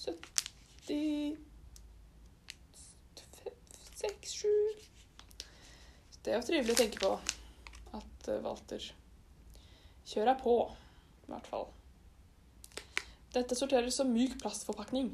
76, 0.00 1.36
7 4.24 4.48
Det 6.24 6.32
er 6.32 6.38
jo 6.38 6.46
trivelig 6.46 6.72
å 6.72 6.78
tenke 6.78 7.02
på 7.02 7.10
at 7.98 8.28
eh, 8.32 8.40
Walter 8.40 8.86
kjører 10.10 10.40
på, 10.40 10.54
i 11.26 11.28
hvert 11.30 11.50
fall. 11.52 11.68
Dette 13.34 13.58
sorteres 13.58 13.96
som 14.00 14.08
myk 14.10 14.38
plastforpakning. 14.40 15.12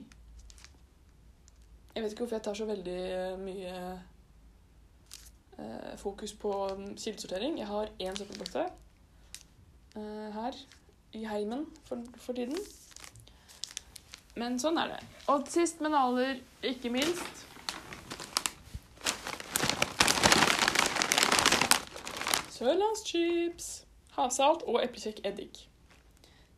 Jeg 1.97 2.03
vet 2.05 2.13
ikke 2.13 2.23
hvorfor 2.23 2.39
jeg 2.39 2.47
tar 2.47 2.59
så 2.63 2.71
veldig 2.71 3.01
eh, 3.11 3.37
mye 3.43 3.75
eh, 5.59 5.95
fokus 5.99 6.33
på 6.39 6.53
mm, 6.79 6.91
kildesortering. 6.95 7.59
Jeg 7.59 7.69
har 7.75 7.91
én 7.99 8.17
søppelbøtte 8.19 8.65
her 9.97 10.55
i 11.17 11.25
heimen 11.25 11.63
for, 11.89 11.97
for 12.21 12.37
tiden. 12.37 12.59
Men 14.37 14.59
sånn 14.61 14.79
er 14.79 14.95
det. 14.95 15.03
Og 15.33 15.47
sist, 15.51 15.81
men 15.81 15.97
aller 15.97 16.41
ikke 16.67 16.93
minst 16.93 17.47
Sørlandschips. 22.57 23.67
Havsalt 24.17 24.63
og 24.65 24.79
eplekjekk 24.81 25.21
eddik. 25.29 25.59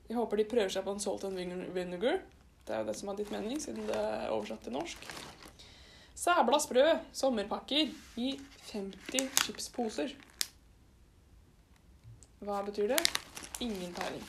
Jeg 0.09 0.17
håper 0.17 0.39
de 0.39 0.47
prøver 0.49 0.71
seg 0.71 0.85
på 0.87 0.95
en 0.95 1.03
salt 1.03 1.25
and 1.27 1.39
vinegar. 1.75 2.21
Det 2.67 2.75
er 2.75 2.85
jo 2.85 2.87
det 2.87 2.95
som 2.99 3.11
har 3.11 3.19
ditt 3.19 3.33
mening, 3.35 3.59
siden 3.61 3.89
det 3.89 3.99
er 3.99 4.31
oversatt 4.31 4.63
til 4.63 4.77
norsk. 4.77 5.09
Sæbla 6.19 6.61
sprø 6.63 6.85
sommerpakker 7.15 7.91
i 8.21 8.31
50 8.71 9.43
chipsposer. 9.43 10.15
Hva 12.47 12.63
betyr 12.67 12.95
det? 12.95 13.03
Ingen 13.67 13.95
peiling. 13.97 14.27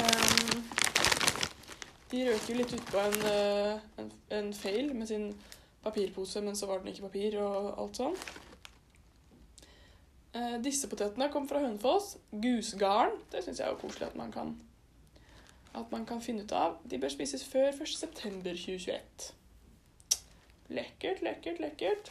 Um, 0.00 0.79
de 2.10 2.26
røk 2.28 2.48
jo 2.50 2.58
litt 2.58 2.76
utpå 2.76 3.02
en, 3.02 3.18
eh, 3.30 3.88
en, 4.02 4.12
en 4.38 4.52
feil 4.56 4.94
med 4.94 5.10
sin 5.10 5.30
papirpose, 5.84 6.42
men 6.44 6.56
så 6.56 6.68
var 6.68 6.80
den 6.80 6.92
ikke 6.92 7.08
papir 7.08 7.38
og 7.40 7.70
alt 7.80 8.00
sånn. 8.00 8.16
Eh, 10.34 10.56
disse 10.62 10.90
potetene 10.90 11.30
kom 11.32 11.48
fra 11.50 11.62
Hønefoss. 11.62 12.16
Gusgarn. 12.30 13.16
Det 13.32 13.44
syns 13.44 13.62
jeg 13.62 13.66
er 13.68 13.74
jo 13.74 13.80
koselig 13.82 14.10
at 14.10 14.18
man 14.18 14.34
kan 14.34 14.58
at 15.74 15.90
man 15.90 16.06
kan 16.06 16.20
finne 16.22 16.42
ut 16.42 16.52
av. 16.52 16.78
De 16.84 16.98
bør 16.98 17.12
spises 17.12 17.44
før 17.46 17.70
1.9.2021. 17.70 19.30
Lekkert, 20.74 21.22
lekkert, 21.22 21.60
lekkert. 21.62 22.10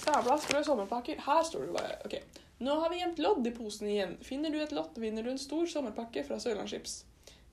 Sabla 0.00 0.36
sprø 0.40 0.62
sommerpakker. 0.64 1.20
Her 1.24 1.42
står 1.44 1.66
det 1.66 1.76
bare 1.76 1.98
OK. 2.04 2.16
Nå 2.64 2.76
har 2.80 2.92
vi 2.92 3.00
gjemt 3.00 3.20
lodd 3.20 3.46
i 3.46 3.52
posen 3.56 3.88
igjen. 3.88 4.16
Finner 4.24 4.52
du 4.52 4.60
et 4.62 4.72
lodd, 4.72 4.96
vinner 5.00 5.24
du 5.24 5.32
en 5.32 5.40
stor 5.40 5.66
sommerpakke 5.68 6.24
fra 6.24 6.38
Sørlandschips. 6.40 7.02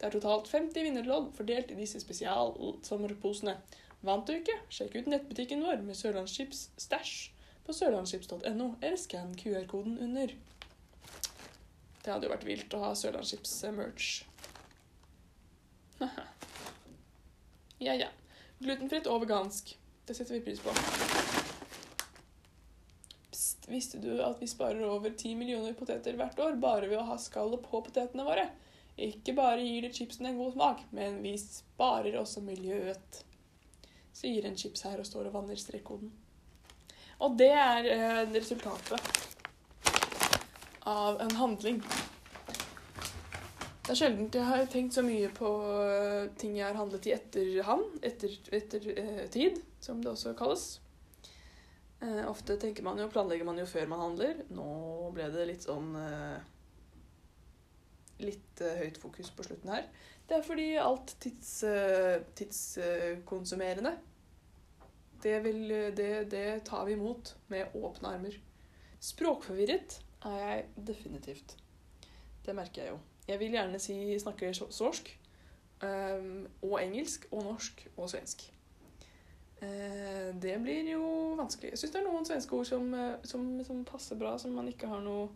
Det 0.01 0.07
er 0.07 0.15
totalt 0.15 0.47
50 0.49 0.81
vinnerlodd 0.81 1.27
fordelt 1.37 1.69
i 1.69 1.75
disse 1.77 1.99
spesialsommerposene. 2.01 3.53
Vant 4.01 4.25
du 4.25 4.31
ikke? 4.33 4.55
Sjekk 4.73 4.95
ut 4.97 5.09
nettbutikken 5.11 5.59
vår 5.61 5.83
med 5.85 5.93
Sørlandschips 5.93 6.71
stæsj 6.81 7.11
på 7.67 7.75
sørlandschips.no, 7.77 8.71
eller 8.81 8.97
skann 8.97 9.35
QR-koden 9.37 9.99
under. 10.01 10.33
Det 12.01 12.09
hadde 12.09 12.25
jo 12.25 12.31
vært 12.31 12.47
vilt 12.47 12.73
å 12.73 12.79
ha 12.81 12.89
Sørlandschips 12.97 13.53
merch. 13.77 14.07
ja, 17.85 17.93
ja. 17.93 18.09
Glutenfritt 18.57 19.05
og 19.05 19.21
vegansk. 19.27 19.75
Det 20.09 20.17
setter 20.17 20.39
vi 20.39 20.41
pris 20.49 20.65
på. 20.65 20.73
Pst, 23.29 23.69
visste 23.69 24.01
du 24.01 24.15
at 24.17 24.41
vi 24.41 24.49
sparer 24.49 24.81
over 24.89 25.13
10 25.13 25.37
millioner 25.37 25.77
poteter 25.77 26.17
hvert 26.17 26.41
år 26.41 26.57
bare 26.57 26.89
ved 26.89 26.97
å 27.03 27.05
ha 27.13 27.21
skallet 27.21 27.61
på 27.69 27.85
potetene 27.85 28.25
våre? 28.25 28.49
Ikke 29.01 29.33
bare 29.37 29.63
gir 29.65 29.87
det 29.87 29.95
chipsen 29.97 30.27
en 30.29 30.37
god 30.37 30.53
smak, 30.53 30.83
men 30.93 31.21
vi 31.23 31.33
sparer 31.41 32.19
også 32.19 32.43
miljøet. 32.45 33.23
Sier 34.13 34.45
en 34.45 34.57
chips 34.59 34.83
her 34.85 34.99
og 35.01 35.07
står 35.07 35.29
og 35.29 35.39
vanner 35.39 35.57
strekkoden. 35.57 36.11
Og 37.21 37.37
det 37.37 37.51
er 37.53 37.87
eh, 37.93 38.21
resultatet 38.33 39.01
av 40.89 41.21
en 41.21 41.35
handling. 41.37 41.81
Det 43.81 43.93
er 43.93 43.97
sjelden 43.97 44.29
jeg 44.33 44.45
har 44.45 44.65
tenkt 44.69 44.95
så 44.95 45.03
mye 45.05 45.29
på 45.33 45.49
eh, 45.81 46.29
ting 46.37 46.55
jeg 46.57 46.67
har 46.67 46.77
handlet 46.77 47.09
i 47.09 47.15
etterhånd, 47.15 47.99
etter, 48.05 48.37
etter 48.53 48.87
eh, 48.93 49.25
tid, 49.33 49.61
som 49.81 50.01
det 50.01 50.13
også 50.13 50.33
kalles. 50.37 50.65
Eh, 52.01 52.23
ofte 52.29 52.57
tenker 52.61 52.85
man 52.85 53.01
jo, 53.01 53.09
planlegger 53.13 53.45
man 53.45 53.61
jo 53.61 53.67
før 53.69 53.89
man 53.89 54.01
handler. 54.05 54.41
Nå 54.53 54.69
ble 55.13 55.29
det 55.33 55.49
litt 55.49 55.65
sånn 55.67 55.93
eh, 55.97 56.37
Litt 58.21 58.61
eh, 58.61 58.79
høyt 58.83 59.01
fokus 59.01 59.31
på 59.35 59.45
slutten 59.47 59.73
her. 59.73 59.89
Det 60.29 60.37
er 60.37 60.45
fordi 60.45 60.69
alt 60.79 61.15
tids, 61.19 61.63
eh, 61.67 62.21
tidskonsumerende 62.37 63.97
det, 65.23 65.43
det, 65.97 66.31
det 66.31 66.63
tar 66.65 66.85
vi 66.85 66.93
imot 66.93 67.35
med 67.47 67.75
åpne 67.75 68.07
armer. 68.15 68.37
Språkforvirret 68.99 69.99
er 70.25 70.37
jeg 70.37 70.87
definitivt. 70.87 71.57
Det 72.45 72.55
merker 72.55 72.81
jeg 72.81 72.91
jo. 72.91 72.99
Jeg 73.27 73.39
vil 73.39 73.51
gjerne 73.51 73.79
si 73.79 74.19
snakker 74.19 74.53
sorsk. 74.53 75.17
ehm, 75.83 76.47
og 76.61 76.83
engelsk 76.83 77.25
og 77.31 77.43
norsk 77.43 77.87
og 77.97 78.09
svensk. 78.09 78.43
Eh, 79.61 80.41
det 80.41 80.61
blir 80.61 80.91
jo 80.91 81.33
vanskelig. 81.37 81.71
Jeg 81.71 81.79
syns 81.79 81.93
det 81.93 82.01
er 82.01 82.05
noen 82.05 82.25
svenske 82.25 82.55
ord 82.55 82.65
som, 82.65 82.91
som, 83.23 83.63
som 83.65 83.85
passer 83.85 84.15
bra, 84.15 84.37
som 84.37 84.51
man 84.57 84.67
ikke 84.67 84.89
har 84.89 85.01
noe 85.01 85.29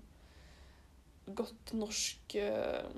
godt 1.33 1.73
norsk 1.73 2.35
eh, 2.35 2.89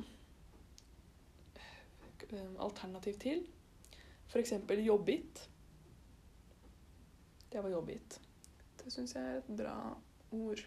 eh, 2.30 2.50
alternativ 2.60 3.20
til. 3.22 3.46
Eksempel 4.38 4.84
jobbit. 4.86 5.50
Det 7.50 7.64
var 7.64 7.70
jobbit. 7.70 8.20
Det 8.84 8.92
syns 8.94 9.16
jeg 9.16 9.24
er 9.24 9.40
et 9.40 9.48
bra 9.58 9.78
ord. 10.32 10.62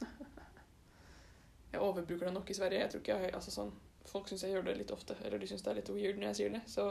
jeg 1.72 1.80
overbruker 1.80 2.28
det 2.28 2.34
nok 2.34 2.50
i 2.50 2.54
Sverige. 2.54 2.80
Jeg 2.84 2.92
tror 2.92 3.02
ikke 3.02 3.16
jeg, 3.24 3.34
altså 3.34 3.54
sånn, 3.54 3.72
Folk 4.06 4.28
syns 4.28 4.42
jeg 4.42 4.52
gjør 4.52 4.64
det 4.66 4.74
litt 4.80 4.90
ofte, 4.90 5.14
eller 5.24 5.38
de 5.38 5.46
syns 5.46 5.62
det 5.62 5.70
er 5.70 5.76
litt 5.78 5.90
weird 5.94 6.16
når 6.18 6.28
jeg 6.32 6.38
sier 6.38 6.54
det. 6.56 6.60
Så 6.68 6.88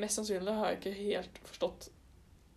mest 0.00 0.18
sannsynlig 0.18 0.52
har 0.54 0.70
jeg 0.70 0.78
ikke 0.80 0.92
helt 1.00 1.40
forstått 1.48 1.88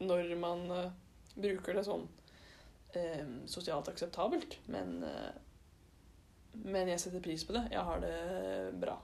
når 0.05 0.29
man 0.37 0.61
uh, 0.69 0.91
bruker 1.33 1.77
det 1.77 1.83
sånn 1.87 2.05
um, 2.05 3.33
sosialt 3.49 3.89
akseptabelt. 3.89 4.59
Men, 4.69 5.01
eh, 5.03 5.31
men 6.63 6.89
jeg 6.89 6.99
setter 6.99 7.23
pris 7.23 7.43
på 7.45 7.53
det. 7.55 7.67
Jeg 7.71 7.83
har 7.83 8.01
det 8.03 8.79
bra. 8.81 8.97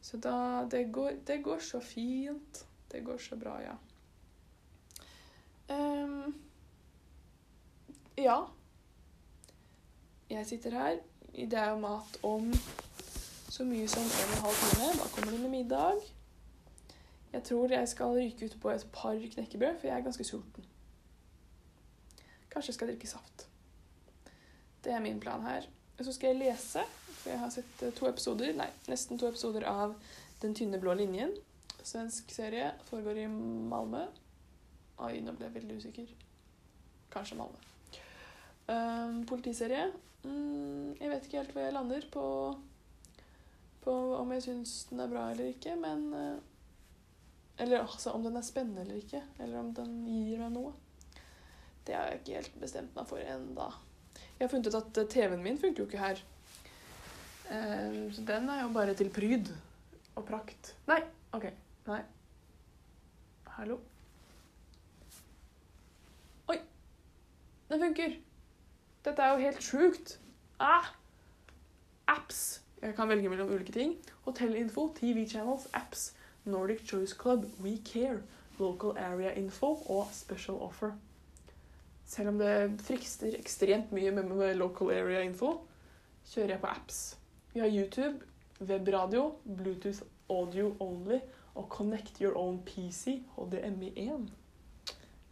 Så 0.00 0.16
da 0.22 0.66
Det 0.70 0.84
går, 0.92 1.20
det 1.26 1.42
går 1.42 1.58
så 1.58 1.80
fint. 1.80 2.66
Det 2.92 3.04
går 3.04 3.18
så 3.18 3.36
bra, 3.36 3.58
ja. 3.62 3.76
Um, 5.68 6.34
ja. 8.16 8.44
Jeg 10.30 10.46
sitter 10.46 10.70
her. 10.70 10.98
Det 11.32 11.52
er 11.52 11.70
jo 11.70 11.78
mat 11.78 12.18
om 12.22 12.52
så 13.50 13.64
mye 13.64 13.88
som 13.88 14.02
en 14.02 14.30
og 14.30 14.36
en 14.36 14.44
halv 14.44 14.62
time. 14.62 14.92
Da 15.02 15.08
kommer 15.14 15.32
det 15.32 15.40
med 15.40 15.50
middag. 15.50 16.00
Jeg 17.32 17.42
tror 17.44 17.72
jeg 17.72 17.88
skal 17.88 18.06
ryke 18.16 18.46
ut 18.46 18.56
på 18.60 18.70
et 18.70 18.86
par 18.92 19.18
knekkebrød, 19.34 19.78
for 19.80 19.86
jeg 19.86 19.98
er 19.98 20.04
ganske 20.04 20.24
sulten. 20.24 20.64
Kanskje 22.50 22.70
jeg 22.70 22.74
skal 22.74 22.88
drikke 22.88 23.08
saft. 23.08 23.48
Det 24.84 24.92
er 24.92 25.00
min 25.00 25.20
plan 25.20 25.42
her. 25.42 25.66
Så 26.00 26.12
skal 26.12 26.34
jeg 26.34 26.42
lese, 26.42 26.82
for 27.08 27.32
jeg 27.32 27.40
har 27.40 27.52
sett 27.52 27.82
eh, 27.82 27.92
to 27.96 28.08
episoder, 28.08 28.52
nei, 28.56 28.68
nesten 28.90 29.20
to 29.20 29.28
episoder 29.30 29.64
av 29.70 29.96
Den 30.42 30.52
tynne 30.54 30.76
blå 30.76 30.92
linjen. 30.92 31.30
Svensk 31.80 32.28
serie. 32.34 32.74
Foregår 32.90 33.22
i 33.22 33.28
Malmö. 33.30 34.02
Oi, 35.06 35.14
nå 35.24 35.32
ble 35.32 35.46
jeg 35.46 35.54
veldig 35.54 35.76
usikker. 35.80 36.10
Kanskje 37.14 37.38
Malmö. 37.38 37.62
Um, 38.68 39.22
politiserie. 39.30 39.86
Mm, 40.26 40.96
jeg 41.00 41.08
vet 41.12 41.26
ikke 41.28 41.38
helt 41.40 41.54
hvor 41.54 41.64
jeg 41.64 41.74
lander 41.76 42.06
på, 42.12 42.26
på 43.84 43.94
om 44.18 44.32
jeg 44.34 44.44
syns 44.48 44.74
den 44.90 45.00
er 45.04 45.12
bra 45.12 45.28
eller 45.30 45.52
ikke, 45.54 45.76
men 45.78 46.06
eh, 46.18 46.36
Eller 47.58 47.80
altså, 47.80 48.10
om 48.10 48.22
den 48.22 48.36
er 48.36 48.44
spennende 48.44 48.82
eller 48.82 48.98
ikke, 49.00 49.22
eller 49.40 49.58
om 49.58 49.70
den 49.74 49.92
gir 50.04 50.42
meg 50.42 50.50
noe. 50.52 50.74
Det 51.86 51.94
har 51.94 52.10
jeg 52.10 52.18
ikke 52.20 52.34
helt 52.34 52.58
bestemt 52.60 52.98
meg 52.98 53.06
for 53.08 53.22
enda. 53.22 53.70
Jeg 54.38 54.44
har 54.44 54.52
funnet 54.52 54.68
ut 54.68 54.78
at 54.80 55.02
eh, 55.02 55.08
TV-en 55.08 55.42
min 55.42 55.60
funker 55.60 55.82
jo 55.82 55.88
ikke 55.88 56.02
her. 56.02 56.24
Så 58.12 58.24
den 58.26 58.48
er 58.50 58.62
jo 58.62 58.72
bare 58.74 58.94
til 58.98 59.10
pryd 59.14 59.52
og 60.16 60.24
prakt. 60.26 60.72
Nei, 60.90 60.98
OK. 61.32 61.44
Nei. 61.86 62.00
Hallo? 63.56 63.78
Oi! 66.48 66.56
Den 67.70 67.80
funker! 67.80 68.16
Dette 69.04 69.22
er 69.22 69.32
jo 69.32 69.44
helt 69.46 69.62
sjukt. 69.62 70.18
Ah! 70.60 70.90
Apps. 72.08 72.62
Jeg 72.82 72.94
kan 72.94 73.08
velge 73.08 73.28
mellom 73.28 73.48
ulike 73.54 73.72
ting. 73.72 73.96
Hotellinfo, 74.24 74.94
TV 74.98 75.28
channels, 75.28 75.68
apps, 75.74 76.14
Nordic 76.44 76.88
Choice 76.88 77.16
Club, 77.16 77.44
We 77.62 77.78
Care, 77.84 78.22
Local 78.58 78.98
Area 78.98 79.32
Info 79.32 79.66
og 79.66 80.08
Special 80.12 80.56
Offer. 80.56 80.92
Selv 82.06 82.30
om 82.30 82.38
det 82.38 82.80
frister 82.86 83.34
ekstremt 83.34 83.90
mye 83.94 84.12
med, 84.14 84.30
med 84.30 84.58
local 84.60 84.92
area 84.94 85.24
info, 85.26 85.56
kjører 86.30 86.54
jeg 86.54 86.62
på 86.62 86.70
apps. 86.70 87.00
Vi 87.52 87.60
har 87.60 87.72
YouTube, 87.72 88.22
webradio, 88.60 89.32
Bluetooth 89.44 90.04
audio 90.30 90.76
only 90.80 91.18
og 91.54 91.68
Connect 91.68 92.20
Your 92.22 92.36
Own 92.38 92.60
PC, 92.66 93.22
HDMI1. 93.36 94.28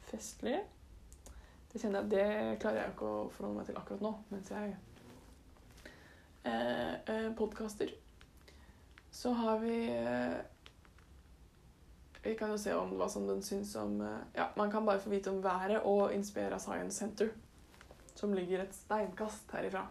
Festlig. 0.09 0.59
Det 1.73 1.81
kjenner 1.83 2.01
jeg, 2.03 2.11
det 2.11 2.59
klarer 2.63 2.81
jeg 2.81 2.95
ikke 2.95 3.11
å 3.11 3.23
forholde 3.35 3.59
meg 3.59 3.69
til 3.69 3.79
akkurat 3.79 4.03
nå, 4.05 4.13
mens 4.31 4.51
jeg 4.55 4.75
eh, 6.47 6.95
eh, 6.95 7.31
podkaster. 7.39 7.91
Så 9.15 9.33
har 9.35 9.59
vi 9.63 9.79
eh, 9.91 10.39
Vi 12.25 12.35
kan 12.39 12.51
jo 12.51 12.57
se 12.59 12.73
om 12.75 12.95
hva 12.97 13.09
som 13.13 13.27
den 13.29 13.43
syns 13.45 13.75
om 13.77 13.99
eh, 14.01 14.21
Ja, 14.35 14.47
man 14.57 14.71
kan 14.73 14.87
bare 14.87 15.01
få 15.01 15.11
vite 15.13 15.31
om 15.31 15.43
været 15.45 15.83
og 15.85 16.13
Inspira 16.15 16.59
Science 16.59 16.97
Center, 16.99 17.29
som 18.17 18.33
ligger 18.33 18.63
et 18.63 18.75
steinkast 18.75 19.53
herifra. 19.53 19.87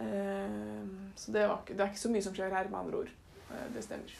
Eh, 0.00 0.86
så 1.16 1.32
det, 1.32 1.48
var, 1.48 1.62
det 1.68 1.80
er 1.80 1.88
ikke 1.88 2.00
så 2.04 2.10
mye 2.12 2.22
som 2.26 2.34
skjer 2.36 2.52
her, 2.52 2.68
med 2.68 2.78
andre 2.78 2.98
ord. 3.04 3.12
Eh, 3.50 3.68
det 3.74 3.84
stemmer. 3.84 4.16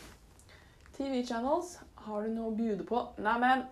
TV 0.96 1.20
Channels, 1.28 1.74
har 2.06 2.22
du 2.24 2.30
noe 2.32 2.48
å 2.52 2.56
bjude 2.56 2.86
på? 2.88 3.02
Neimen 3.20 3.66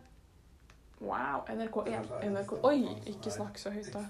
Wow, 1.04 1.42
NRK1. 1.50 2.12
NRK 2.30 2.52
Oi, 2.64 2.84
ikke 3.10 3.32
snakk 3.32 3.58
så 3.60 3.72
høyt, 3.74 3.88
da. 3.92 4.04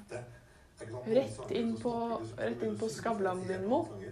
Rett 1.06 1.50
inn 1.54 1.72
på- 1.80 2.20
rett 2.38 2.62
inn 2.62 2.76
på 2.78 2.88
Skavlan 2.92 3.40
din, 3.48 3.64
Mo. 3.70 3.84
Det 3.94 4.10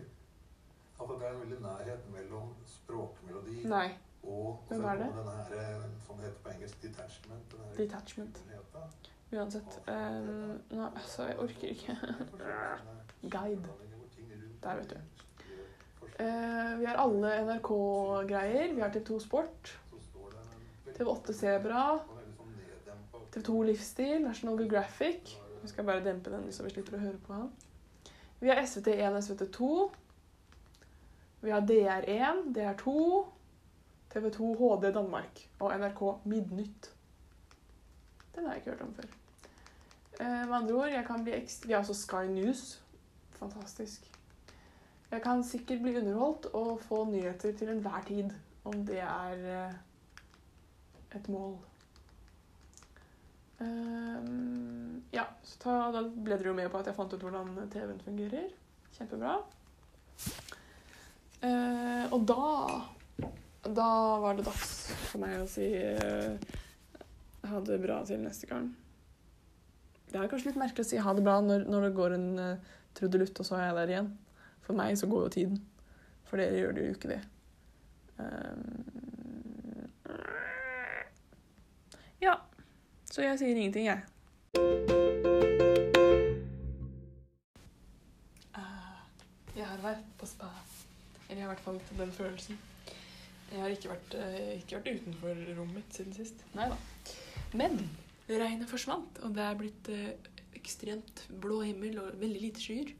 er 1.03 1.33
en 1.35 1.41
veldig 1.43 1.59
nærhet 1.61 2.07
mellom 2.15 2.55
språkmelodi 2.67 3.65
Nei. 3.67 3.89
Og 4.23 4.65
Hvem 4.69 4.85
er 4.85 4.95
det? 4.95 5.09
og 5.09 5.25
den 5.25 5.59
her, 5.59 5.77
eh, 5.77 5.83
som 6.07 6.17
det 6.17 6.25
heter 6.25 6.39
på 6.43 6.49
engelsk, 6.49 6.83
detachment. 6.83 7.53
Den 7.53 7.87
Detachment. 7.87 8.43
den. 8.45 9.39
Uansett. 9.39 9.81
Um, 9.89 10.61
nei, 10.71 10.89
altså, 10.95 11.27
jeg 11.27 11.39
orker 11.39 11.69
ikke. 11.69 11.97
Guide. 13.35 13.69
Der, 14.63 14.77
vet 14.77 14.91
du. 14.91 14.97
Uh, 16.21 16.81
vi 16.81 16.85
har 16.85 16.97
alle 17.01 17.31
NRK-greier. 17.47 18.75
Vi 18.75 18.81
har 18.81 18.93
TV2 18.93 19.19
Sport, 19.21 19.81
TV8 20.99 21.33
Sebra, 21.33 21.99
TV2 23.37 23.63
Livsstil, 23.63 24.23
National 24.23 24.59
Geographic. 24.59 25.39
Vi 25.63 25.69
skal 25.69 25.85
bare 25.85 26.05
dempe 26.05 26.31
den 26.31 26.53
så 26.53 26.67
vi 26.67 26.71
slipper 26.75 26.99
å 26.99 27.05
høre 27.07 27.21
på 27.27 27.33
han. 27.33 27.51
Vi 28.43 28.51
har 28.51 28.61
SVT1 28.67 29.17
og 29.17 29.23
SVT2. 29.23 29.67
Vi 31.43 31.51
har 31.51 31.65
DR1, 31.67 32.43
DR2, 32.55 32.93
TV2 34.13 34.53
HD 34.61 34.93
Danmark 34.95 35.49
og 35.61 35.73
NRK 35.79 36.03
Midnytt. 36.25 36.93
Den 38.35 38.47
har 38.47 38.53
jeg 38.53 38.63
ikke 38.63 38.71
hørt 38.71 38.87
om 38.87 38.95
før. 38.95 39.11
Eh, 40.21 40.49
med 40.49 40.57
andre 40.57 40.75
ord, 40.75 40.89
jeg 40.93 41.05
kan 41.07 41.25
bli 41.25 41.35
ekstra 41.37 41.67
Vi 41.67 41.73
har 41.73 41.81
også 41.81 41.95
Sky 41.95 42.25
News. 42.31 42.83
Fantastisk. 43.31 44.11
Jeg 45.11 45.23
kan 45.23 45.45
sikkert 45.45 45.83
bli 45.83 45.97
underholdt 45.97 46.47
og 46.53 46.81
få 46.81 47.05
nyheter 47.05 47.57
til 47.57 47.69
enhver 47.69 48.05
tid, 48.07 48.31
om 48.65 48.87
det 48.87 49.01
er 49.01 49.67
eh, 49.67 49.75
et 51.17 51.29
mål. 51.29 51.59
Ehm, 53.61 55.03
ja, 55.13 55.25
så 55.43 55.59
ta, 55.59 55.75
da 55.95 56.03
ble 56.09 56.39
dere 56.39 56.49
jo 56.51 56.57
med 56.57 56.71
på 56.73 56.81
at 56.81 56.89
jeg 56.89 56.97
fant 56.97 57.13
ut 57.13 57.25
hvordan 57.27 57.53
TV-en 57.73 58.01
fungerer. 58.05 58.49
Kjempebra. 58.97 59.37
Eh, 61.43 62.13
og 62.13 62.25
da 62.29 62.49
Da 63.63 64.19
var 64.19 64.35
det 64.35 64.43
dags 64.43 64.71
for 65.07 65.23
meg 65.23 65.37
å 65.39 65.47
si 65.47 65.69
eh, 65.79 66.35
ha 67.47 67.61
det 67.63 67.79
bra 67.83 68.01
til 68.07 68.19
neste 68.19 68.49
gang. 68.51 68.73
Det 70.11 70.19
er 70.19 70.31
kanskje 70.31 70.51
litt 70.51 70.59
merkelig 70.59 70.83
å 70.83 70.89
si 70.89 70.99
ha 71.01 71.15
det 71.15 71.23
bra 71.25 71.37
når, 71.41 71.69
når 71.71 71.87
det 71.87 71.93
går 71.97 72.15
en 72.17 72.27
uh, 72.43 72.73
trudelutt, 72.99 73.39
og 73.39 73.47
så 73.47 73.57
er 73.57 73.69
jeg 73.69 73.77
der 73.79 73.93
igjen. 73.95 74.11
For 74.67 74.77
meg 74.77 74.99
så 74.99 75.07
går 75.09 75.23
jo 75.25 75.35
tiden. 75.37 75.63
For 76.27 76.43
dere 76.43 76.59
gjør 76.59 76.75
det 76.77 76.89
jo 76.89 76.97
ikke 76.97 77.13
det. 77.13 77.21
Um, 78.19 78.83
ja. 82.21 82.35
Så 83.13 83.23
jeg 83.23 83.39
sier 83.39 83.57
ingenting, 83.57 83.87
jeg. 83.87 84.03
Ah, 88.59 89.01
jeg 89.55 89.71
har 89.71 89.81
vært 89.87 90.13
på 90.19 90.29
spa. 90.29 90.51
Eller 91.29 91.45
jeg 91.45 91.47
har 91.47 91.51
i 91.51 91.55
hvert 91.55 91.67
fall 91.71 91.81
den 92.03 92.13
følelsen. 92.19 92.61
Jeg 93.53 93.61
har 93.61 93.73
ikke 93.75 93.91
vært, 93.91 94.15
eh, 94.17 94.53
ikke 94.63 94.79
vært 94.79 95.03
utenfor 95.03 95.41
rommet 95.59 95.75
mitt 95.77 95.97
siden 95.97 96.15
sist. 96.17 96.45
Nei 96.57 96.71
da. 96.71 96.77
Men 97.53 97.77
regnet 98.31 98.71
forsvant, 98.71 99.19
og 99.27 99.35
det 99.37 99.45
er 99.45 99.59
blitt 99.61 99.91
eh, 99.93 100.31
ekstremt 100.57 101.27
blå 101.43 101.59
himmel 101.67 101.99
og 102.01 102.17
veldig 102.21 102.41
lite 102.41 102.63
skyer. 102.63 102.95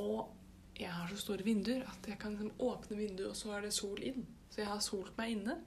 Og 0.00 0.30
jeg 0.78 0.88
har 0.90 1.10
så 1.10 1.18
store 1.20 1.44
vinduer 1.44 1.84
at 1.90 2.08
jeg 2.08 2.18
kan 2.18 2.32
liksom 2.32 2.64
åpne 2.64 2.96
vinduet, 2.96 3.28
og 3.28 3.36
så 3.36 3.52
er 3.58 3.66
det 3.66 3.74
sol 3.76 4.00
inn. 4.00 4.24
Så 4.48 4.62
jeg 4.62 4.70
har 4.70 4.80
solt 4.80 5.12
meg 5.18 5.34
inne. 5.36 5.58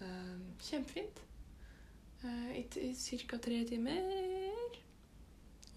Eh, 0.00 0.38
kjempefint. 0.70 1.26
I, 2.20 2.66
i 2.76 3.16
ca. 3.28 3.38
tre 3.40 3.62
timer. 3.64 4.74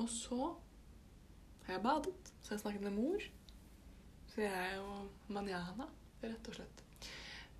Og 0.03 0.09
så 0.11 0.55
har 1.67 1.77
jeg 1.77 1.83
badet. 1.83 2.33
Så 2.43 2.55
jeg 2.55 2.63
snakket 2.63 2.87
med 2.87 2.97
mor. 2.97 3.27
Så 4.33 4.41
jeg 4.41 4.51
er 4.51 4.75
jo 4.75 5.03
manjana, 5.31 5.87
rett 6.23 6.49
og 6.49 6.57
slett. 6.57 6.83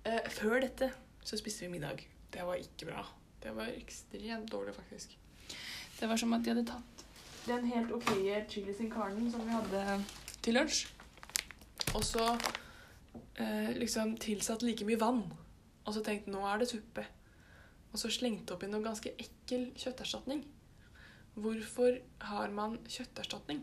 Eh, 0.04 0.30
før 0.30 0.60
dette 0.64 0.90
så 1.24 1.38
spiste 1.40 1.66
vi 1.66 1.74
middag. 1.76 2.04
Det 2.32 2.44
var 2.44 2.60
ikke 2.60 2.90
bra. 2.90 3.04
Det 3.42 3.52
var 3.56 3.72
ekstremt 3.72 4.50
dårlig, 4.52 4.74
faktisk. 4.74 5.16
Det 6.00 6.08
var 6.08 6.20
som 6.20 6.32
at 6.36 6.44
de 6.44 6.52
hadde 6.52 6.68
tatt 6.68 6.94
den 7.46 7.66
helt 7.68 7.92
ok 7.92 8.10
chili 8.48 8.74
sin 8.74 8.90
carnen 8.92 9.30
som 9.30 9.42
vi 9.44 9.52
hadde 9.52 9.98
til 10.44 10.56
lunsj, 10.56 10.86
og 11.94 12.04
så 12.04 12.24
eh, 13.36 13.74
liksom 13.76 14.16
tilsatt 14.20 14.64
like 14.64 14.86
mye 14.88 15.00
vann. 15.00 15.22
Og 15.84 15.92
så 15.92 16.00
tenkte 16.04 16.32
nå 16.32 16.40
er 16.48 16.62
det 16.62 16.70
suppe. 16.70 17.04
Og 17.92 18.00
så 18.00 18.10
slengte 18.10 18.56
oppi 18.56 18.66
noe 18.70 18.82
ganske 18.82 19.12
ekkel 19.20 19.68
kjøtterstatning. 19.78 20.40
Hvorfor 21.36 21.98
har 22.30 22.54
man 22.54 22.78
kjøtterstatning? 22.88 23.60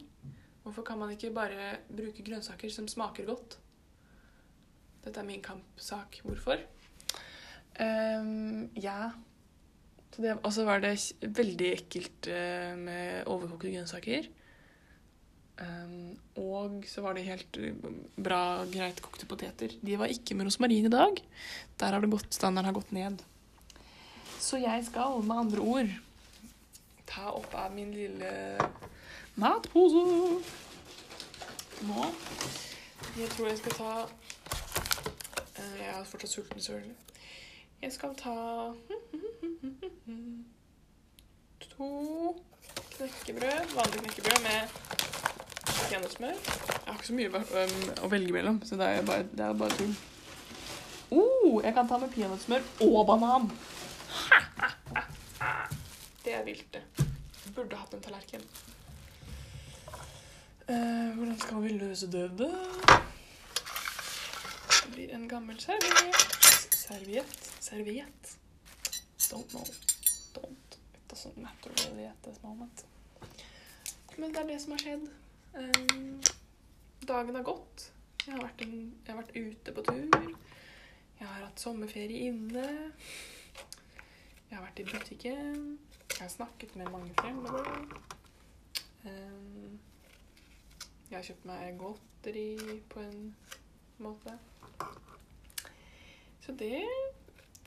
Hvorfor 0.61 0.85
kan 0.85 1.01
man 1.01 1.11
ikke 1.15 1.33
bare 1.33 1.79
bruke 1.89 2.23
grønnsaker 2.23 2.69
som 2.69 2.87
smaker 2.87 3.25
godt? 3.25 3.57
Dette 5.01 5.21
er 5.21 5.27
min 5.27 5.41
kampsak. 5.43 6.21
Hvorfor? 6.25 6.61
Um, 7.79 8.67
ja 8.75 9.13
Og 10.43 10.51
så 10.53 10.65
var 10.67 10.81
det 10.83 10.91
veldig 11.23 11.69
ekkelt 11.71 12.27
eh, 12.29 12.75
med 12.77 13.29
overkokte 13.31 13.71
grønnsaker. 13.71 14.27
Um, 15.61 16.17
og 16.41 16.83
så 16.89 17.03
var 17.05 17.15
det 17.15 17.25
helt 17.27 17.57
eh, 17.61 17.75
bra, 18.17 18.65
greit 18.69 19.01
kokte 19.01 19.27
poteter. 19.29 19.73
De 19.81 19.97
var 19.97 20.11
ikke 20.11 20.35
med 20.35 20.49
rosmarin 20.49 20.87
i 20.89 20.93
dag. 20.93 21.21
Der 21.79 21.95
har 21.95 22.03
det 22.03 22.11
gått, 22.11 22.33
standarden 22.33 22.69
har 22.69 22.77
gått 22.77 22.91
ned. 22.91 23.21
Så 24.41 24.59
jeg 24.61 24.85
skal 24.87 25.21
med 25.23 25.37
andre 25.45 25.61
ord 25.61 25.91
ta 27.11 27.29
opp 27.35 27.53
av 27.55 27.73
min 27.75 27.91
lille 27.93 28.31
matpose 29.39 30.03
nå. 31.87 32.09
Jeg 33.17 33.29
tror 33.33 33.49
jeg 33.49 33.59
skal 33.61 33.77
ta 33.77 33.93
Jeg 35.79 35.89
er 35.99 36.03
fortsatt 36.03 36.31
sulten, 36.31 36.61
selvfølgelig. 36.61 36.95
Jeg 37.81 37.93
skal 37.93 38.15
ta 38.15 38.35
to 41.71 41.87
knekkebrød, 42.97 43.75
vanlig 43.75 43.99
knekkebrød 44.03 44.39
med 44.43 44.59
peanøttsmør. 45.89 46.27
Jeg 46.27 46.87
har 46.87 46.93
ikke 46.93 47.07
så 47.07 47.17
mye 47.17 47.43
å 48.05 48.09
velge 48.11 48.35
mellom, 48.35 48.61
så 48.65 48.77
det 48.79 48.87
er 48.87 49.05
bare, 49.05 49.25
det 49.31 49.45
er 49.45 49.53
bare 49.63 49.77
tull. 49.79 49.95
Oh, 51.11 51.57
jeg 51.63 51.73
kan 51.75 51.89
ta 51.89 51.97
med 51.99 52.13
peanøttsmør 52.13 52.61
og 52.87 53.07
banan. 53.09 53.51
Det 56.21 56.35
er 56.37 56.43
vilt, 56.45 56.67
det. 56.73 57.07
Burde 57.55 57.75
hatt 57.75 57.93
en 57.97 58.03
tallerken. 58.05 58.43
Eh, 60.69 61.15
hvordan 61.17 61.39
skal 61.41 61.63
vi 61.63 61.71
løse 61.79 62.11
det, 62.11 62.27
da? 62.37 63.00
Det 64.91 64.95
blir 64.95 65.13
en 65.13 65.27
gammel 65.27 65.59
serviett. 65.59 66.15
Serviett? 66.75 67.53
Serviett? 67.59 68.37
Don't 69.29 69.49
know. 69.49 69.65
Don't. 70.33 70.79
It 70.93 71.07
doesn't 71.07 71.37
matter 71.39 71.71
really 71.77 72.05
at 72.05 72.23
this 72.23 72.43
moment. 72.43 72.85
Men 74.17 74.33
det 74.33 74.41
er 74.41 74.47
det 74.47 74.59
som 74.59 74.71
har 74.71 74.83
skjedd. 74.83 75.05
Um, 75.53 76.21
dagen 77.07 77.35
har 77.35 77.43
gått. 77.43 77.85
Jeg 78.25 78.35
har, 78.35 78.51
en, 78.57 78.75
jeg 79.05 79.13
har 79.13 79.21
vært 79.21 79.35
ute 79.35 79.77
på 79.77 79.85
tur. 79.87 80.35
Jeg 81.21 81.27
har 81.27 81.39
hatt 81.45 81.63
sommerferie 81.63 82.27
inne. 82.27 82.67
Jeg 84.49 84.57
har 84.57 84.67
vært 84.67 84.83
i 84.83 84.89
butikken. 84.91 85.65
Jeg 86.09 86.21
har 86.25 86.35
snakket 86.35 86.75
med 86.75 86.91
mange 86.91 87.15
fremmede. 87.15 87.63
Um, 89.07 89.79
jeg 91.07 91.15
har 91.15 91.27
kjøpt 91.31 91.51
meg 91.55 91.77
godteri 91.79 92.81
på 92.91 93.07
en 93.07 93.29
måte. 94.03 94.41
Så 96.41 96.55
det, 96.59 96.81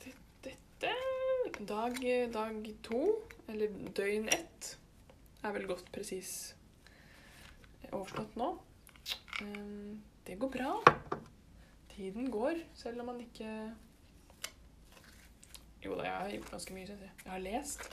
det 0.04 0.14
Dette 0.44 1.64
dag, 1.64 2.00
dag 2.32 2.66
to, 2.82 3.00
eller 3.48 3.72
døgn 3.96 4.28
ett, 4.28 4.74
er 5.44 5.54
vel 5.54 5.68
godt 5.70 5.88
presis 5.94 6.54
overstått 7.94 8.36
nå. 8.36 8.50
Um, 9.42 10.02
det 10.26 10.38
går 10.40 10.50
bra. 10.50 10.74
Tiden 11.94 12.30
går, 12.30 12.58
selv 12.74 13.00
om 13.00 13.06
man 13.12 13.20
ikke 13.20 13.48
Jo 15.84 15.94
da, 15.98 16.06
jeg 16.06 16.16
har 16.16 16.30
gjort 16.32 16.50
ganske 16.50 16.74
mye, 16.74 16.86
syns 16.88 17.02
jeg. 17.04 17.12
Jeg 17.24 17.32
har 17.32 17.42
lest. 17.44 17.88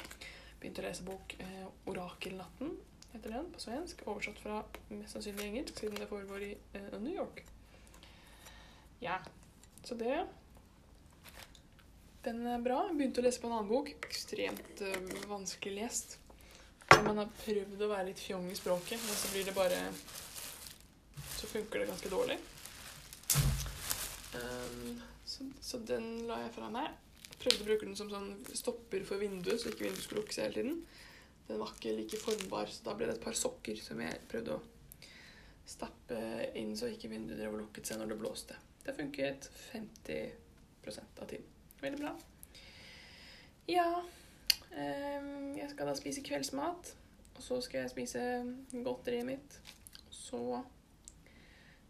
Begynt 0.61 0.79
å 0.79 0.85
lese 0.85 1.03
bok 1.03 1.33
eh, 1.43 1.65
'Orakelnatten', 1.85 2.77
heter 3.11 3.33
den, 3.35 3.49
på 3.51 3.59
svensk. 3.59 4.03
Oversatt 4.07 4.39
fra 4.39 4.61
mest 4.89 5.17
sannsynlig 5.17 5.49
engelsk, 5.49 5.79
siden 5.79 5.99
det 5.99 6.07
foregår 6.07 6.45
i 6.47 6.51
eh, 6.77 6.93
New 7.01 7.11
York. 7.11 7.43
Ja, 9.01 9.17
så 9.83 9.95
det 9.95 10.27
Den 12.21 12.45
er 12.45 12.61
bra. 12.61 12.83
Jeg 12.85 12.99
begynte 12.99 13.23
å 13.23 13.25
lese 13.25 13.41
på 13.41 13.49
en 13.49 13.55
annen 13.55 13.69
bok. 13.71 13.87
Ekstremt 14.05 14.83
eh, 14.85 15.13
vanskelig 15.25 15.73
lest. 15.79 16.19
Når 16.91 17.07
man 17.07 17.21
har 17.23 17.31
prøvd 17.39 17.81
å 17.81 17.89
være 17.89 18.11
litt 18.11 18.21
fjong 18.21 18.45
i 18.51 18.57
språket, 18.59 19.01
men 19.01 19.17
så 19.17 19.31
blir 19.33 19.47
det 19.47 19.55
bare 19.57 19.79
Så 21.33 21.49
funker 21.49 21.81
det 21.81 21.89
ganske 21.89 22.11
dårlig. 22.13 22.37
Um, 24.37 25.01
så, 25.25 25.49
så 25.65 25.81
den 25.81 26.27
la 26.29 26.37
jeg 26.43 26.53
fra 26.59 26.69
meg. 26.69 26.93
Prøvde 27.41 27.65
å 27.65 27.69
bruke 27.71 27.87
den 27.87 27.97
som 27.97 28.11
sånn 28.13 28.35
stopper 28.53 29.01
for 29.09 29.17
vinduet, 29.23 29.57
så 29.57 29.71
ikke 29.71 29.87
vinduet 29.87 30.05
skulle 30.05 30.21
lukke 30.21 30.37
seg 30.37 30.51
hele 30.51 30.59
tiden. 30.59 30.81
Den 31.47 31.63
var 31.63 31.73
ikke 31.73 31.97
like 31.97 32.21
formbar, 32.21 32.69
så 32.69 32.85
da 32.85 32.93
ble 32.99 33.09
det 33.09 33.17
et 33.17 33.25
par 33.25 33.39
sokker 33.39 33.81
som 33.81 34.05
jeg 34.05 34.21
prøvde 34.29 34.59
å 34.59 34.65
stappe 35.65 36.19
inn 36.59 36.75
så 36.77 36.91
ikke 36.91 37.09
vinduet 37.09 37.39
drev 37.39 37.55
og 37.55 37.65
lukket 37.65 37.89
seg 37.89 37.97
når 37.97 38.13
det 38.13 38.21
blåste. 38.21 38.65
Det 38.85 38.95
funket 38.97 39.51
50% 39.71 41.21
av 41.21 41.27
tiden. 41.27 41.45
Veldig 41.81 41.99
bra. 41.99 42.15
Ja 43.69 44.03
ehm, 44.71 45.57
Jeg 45.57 45.69
skal 45.69 45.87
da 45.87 45.93
spise 45.95 46.23
kveldsmat, 46.25 46.95
og 47.35 47.41
så 47.43 47.61
skal 47.61 47.83
jeg 47.83 47.93
spise 47.93 48.21
godteriet 48.73 49.25
mitt. 49.25 49.59
Så 50.09 50.63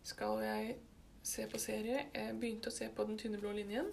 skal 0.03 0.43
jeg 0.43 0.75
se 1.23 1.47
på 1.47 1.59
serie. 1.61 2.05
Jeg 2.13 2.39
begynte 2.39 2.71
å 2.71 2.75
se 2.75 2.89
på 2.89 3.05
Den 3.07 3.19
tynne 3.19 3.39
blå 3.39 3.53
linjen. 3.55 3.91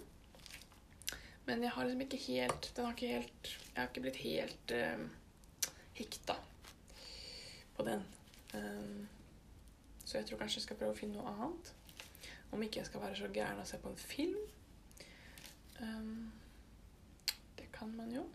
Men 1.45 1.63
jeg 1.63 1.71
har 1.73 1.85
liksom 1.85 2.01
ikke 2.01 2.17
helt 2.27 2.71
Den 2.75 2.85
har 2.85 2.93
ikke 2.93 3.07
helt 3.07 3.47
Jeg 3.47 3.77
har 3.77 3.87
ikke 3.87 4.01
blitt 4.01 4.21
helt 4.21 4.73
uh, 4.75 5.71
hekta 5.97 6.35
på 7.77 7.85
den. 7.87 8.03
Um, 8.53 9.07
så 10.05 10.17
jeg 10.17 10.25
tror 10.25 10.37
kanskje 10.41 10.59
jeg 10.59 10.63
skal 10.67 10.77
prøve 10.79 10.95
å 10.95 10.99
finne 10.99 11.15
noe 11.15 11.31
annet. 11.31 11.73
Om 12.51 12.63
ikke 12.63 12.79
jeg 12.81 12.89
skal 12.89 13.01
være 13.01 13.17
så 13.19 13.29
gæren 13.33 13.61
å 13.61 13.65
se 13.67 13.77
på 13.81 13.91
en 13.91 13.99
film. 14.01 14.39
Um, 15.79 16.31
det 17.57 17.69
kan 17.75 17.91
man 17.95 18.11
jo. 18.13 18.25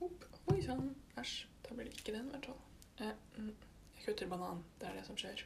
Opp. 0.00 0.28
Oi 0.52 0.60
sann. 0.64 0.94
Æsj. 1.18 1.46
Da 1.62 1.74
blir 1.74 1.88
det 1.88 1.98
ikke 1.98 2.14
den, 2.16 2.28
i 2.28 2.36
hvert 2.36 2.46
fall. 2.46 2.60
Eh, 3.00 3.14
mm. 3.36 3.54
Jeg 3.96 4.04
kutter 4.06 4.28
banan. 4.28 4.64
Det 4.80 4.88
er 4.88 4.98
det 4.98 5.06
som 5.06 5.18
skjer. 5.18 5.44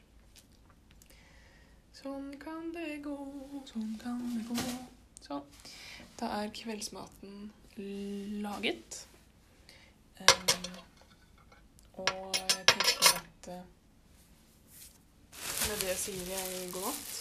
Sånn 1.97 2.33
kan 2.41 2.73
det 2.75 3.01
gå, 3.05 3.17
sånn 3.69 3.95
kan 4.01 4.21
det 4.35 4.43
gå. 4.49 4.57
Sånn. 5.25 5.45
Da 6.21 6.29
er 6.41 6.53
kveldsmaten 6.55 7.49
laget. 8.45 9.03
Um, 10.21 10.81
og 12.05 12.37
jeg 12.37 12.67
tenker 12.73 13.11
at 13.11 13.49
uh, 13.53 13.65
med 15.67 15.83
det 15.85 15.97
sier 16.01 16.33
jeg 16.37 16.71
god 16.73 16.89
natt. 16.91 17.16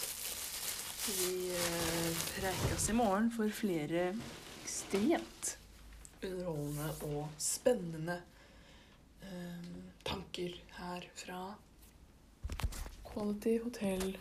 Vi 1.06 1.50
eh, 1.54 2.16
preikes 2.40 2.88
i 2.90 2.92
morgen 2.92 3.28
for 3.30 3.50
flere 3.54 4.08
ekstremt 4.64 5.52
underholdende 6.24 6.88
og 7.06 7.28
spennende 7.38 8.16
eh, 9.22 9.68
tanker 10.04 10.56
her 10.80 11.06
fra 11.14 11.38
Quality 13.06 13.54
Hotel. 13.62 14.16